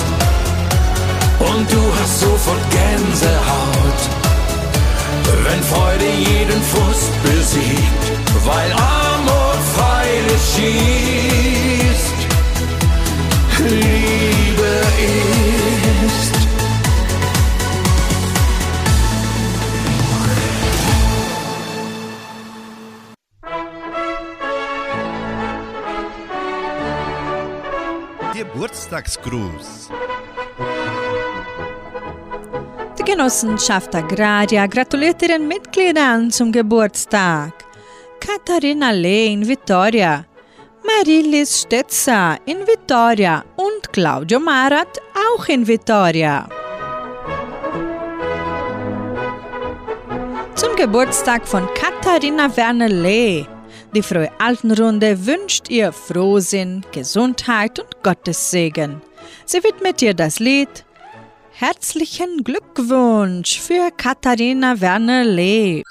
und 1.49 1.71
du 1.71 1.81
hast 1.99 2.19
sofort 2.19 2.63
Gänsehaut. 2.71 4.01
Wenn 5.43 5.63
Freude 5.63 6.05
jeden 6.05 6.61
Frust 6.63 7.11
besiegt, 7.23 8.06
weil 8.45 8.71
Armut 8.73 9.61
freilich 9.75 10.41
schießt. 10.55 12.17
Liebe 13.59 14.83
ist. 15.01 16.37
Geburtstagsgruß. 28.33 29.89
Die 32.97 33.03
Genossenschaft 33.03 33.95
Agraria 33.95 34.67
gratuliert 34.67 35.21
ihren 35.21 35.47
Mitgliedern 35.47 36.31
zum 36.31 36.51
Geburtstag. 36.51 37.56
Katharina 38.47 38.91
Lee 38.91 39.33
in 39.33 39.45
Vitoria, 39.45 40.25
Marilis 40.81 41.63
Stetzer 41.63 42.37
in 42.45 42.65
Vitoria 42.65 43.43
und 43.57 43.91
Claudio 43.91 44.39
Marat 44.39 45.01
auch 45.13 45.45
in 45.49 45.67
Vitoria. 45.67 46.47
Zum 50.55 50.77
Geburtstag 50.77 51.45
von 51.45 51.67
Katharina 51.73 52.55
Werner 52.55 52.87
Lee. 52.87 53.45
Die 53.93 54.01
Frohe 54.01 54.31
Altenrunde 54.39 55.25
wünscht 55.25 55.67
ihr 55.69 55.91
Frohsinn, 55.91 56.85
Gesundheit 56.93 57.79
und 57.79 58.01
Gottes 58.01 58.49
Segen. 58.49 59.01
Sie 59.45 59.61
widmet 59.61 60.01
ihr 60.01 60.13
das 60.13 60.39
Lied 60.39 60.85
Herzlichen 61.51 62.45
Glückwunsch 62.45 63.59
für 63.59 63.91
Katharina 63.91 64.79
Werner 64.79 65.25
Lee. 65.25 65.83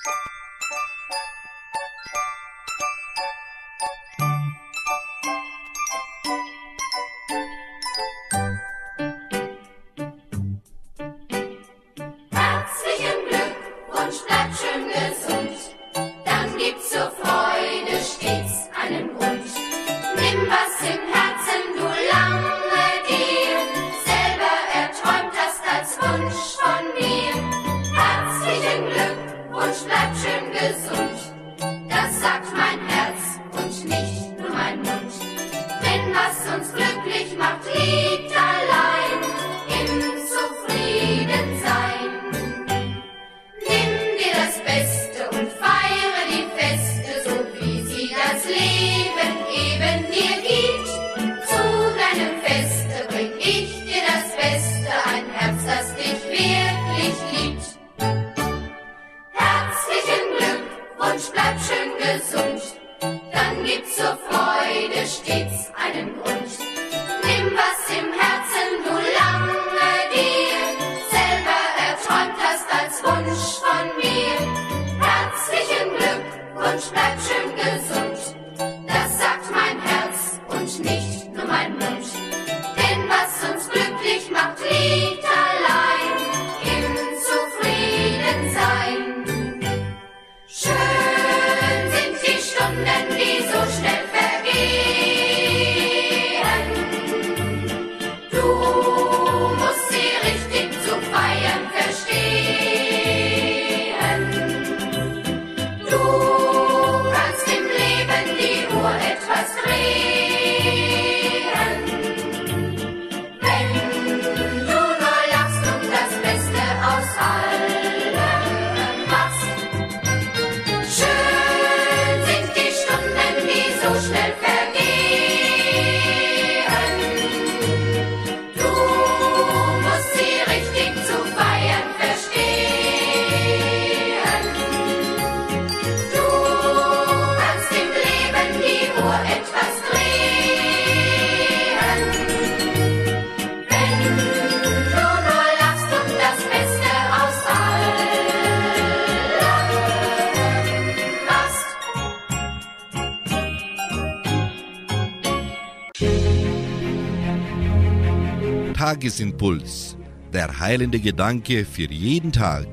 Tagesimpuls. 159.07 159.97
Der 160.33 160.59
heilende 160.59 160.99
Gedanke 160.99 161.65
für 161.65 161.89
jeden 161.89 162.33
Tag. 162.33 162.67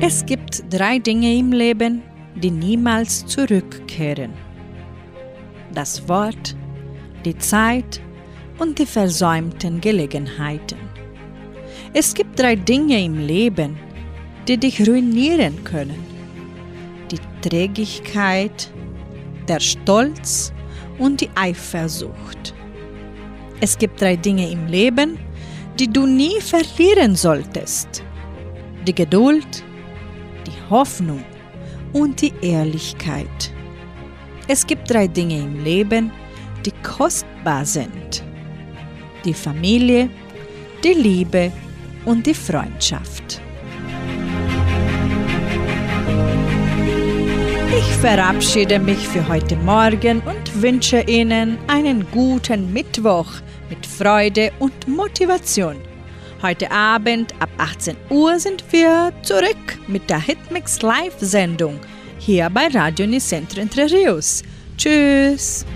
Es 0.00 0.24
gibt 0.24 0.62
drei 0.70 1.00
Dinge 1.00 1.36
im 1.36 1.50
Leben, 1.50 2.02
die 2.36 2.52
niemals 2.52 3.26
zurückkehren. 3.26 4.32
Das 5.74 6.08
Wort, 6.08 6.54
die 7.24 7.36
Zeit 7.38 8.00
und 8.58 8.78
die 8.78 8.86
versäumten 8.86 9.80
Gelegenheiten. 9.80 10.78
Es 11.92 12.14
gibt 12.14 12.38
drei 12.38 12.54
Dinge 12.54 13.04
im 13.04 13.18
Leben, 13.18 13.76
die 14.46 14.58
dich 14.58 14.86
ruinieren 14.86 15.64
können. 15.64 16.04
Die 17.10 17.48
Trägigkeit, 17.48 18.70
der 19.48 19.58
Stolz 19.58 20.52
und 20.98 21.20
die 21.20 21.30
Eifersucht. 21.34 22.54
Es 23.60 23.76
gibt 23.76 24.00
drei 24.00 24.14
Dinge 24.14 24.48
im 24.50 24.66
Leben, 24.66 25.18
die 25.78 25.88
du 25.88 26.06
nie 26.06 26.40
verlieren 26.40 27.16
solltest. 27.16 28.04
Die 28.86 28.94
Geduld, 28.94 29.64
die 30.46 30.70
Hoffnung 30.70 31.24
und 31.92 32.22
die 32.22 32.32
Ehrlichkeit. 32.40 33.52
Es 34.46 34.64
gibt 34.64 34.90
drei 34.90 35.08
Dinge 35.08 35.40
im 35.40 35.64
Leben, 35.64 36.12
die 36.64 36.72
kostbar 36.84 37.64
sind. 37.64 38.22
Die 39.24 39.34
Familie, 39.34 40.08
die 40.84 40.94
Liebe 40.94 41.50
und 42.04 42.26
die 42.26 42.34
Freundschaft. 42.34 43.40
Ich 47.76 47.96
verabschiede 47.96 48.78
mich 48.78 49.06
für 49.08 49.26
heute 49.28 49.56
Morgen 49.56 50.20
und 50.20 50.62
wünsche 50.62 51.00
Ihnen 51.00 51.58
einen 51.66 52.06
guten 52.10 52.72
Mittwoch 52.72 53.26
mit 53.32 53.47
Freude 53.98 54.52
und 54.60 54.86
Motivation. 54.86 55.76
Heute 56.40 56.70
Abend 56.70 57.34
ab 57.40 57.50
18 57.58 57.96
Uhr 58.10 58.38
sind 58.38 58.62
wir 58.70 59.12
zurück 59.24 59.76
mit 59.88 60.08
der 60.08 60.20
Hitmix 60.20 60.80
Live-Sendung 60.82 61.80
hier 62.20 62.48
bei 62.48 62.68
Radio 62.68 63.08
Nicentro 63.08 63.60
Entre 63.60 63.90
Rios. 63.90 64.44
Tschüss! 64.76 65.66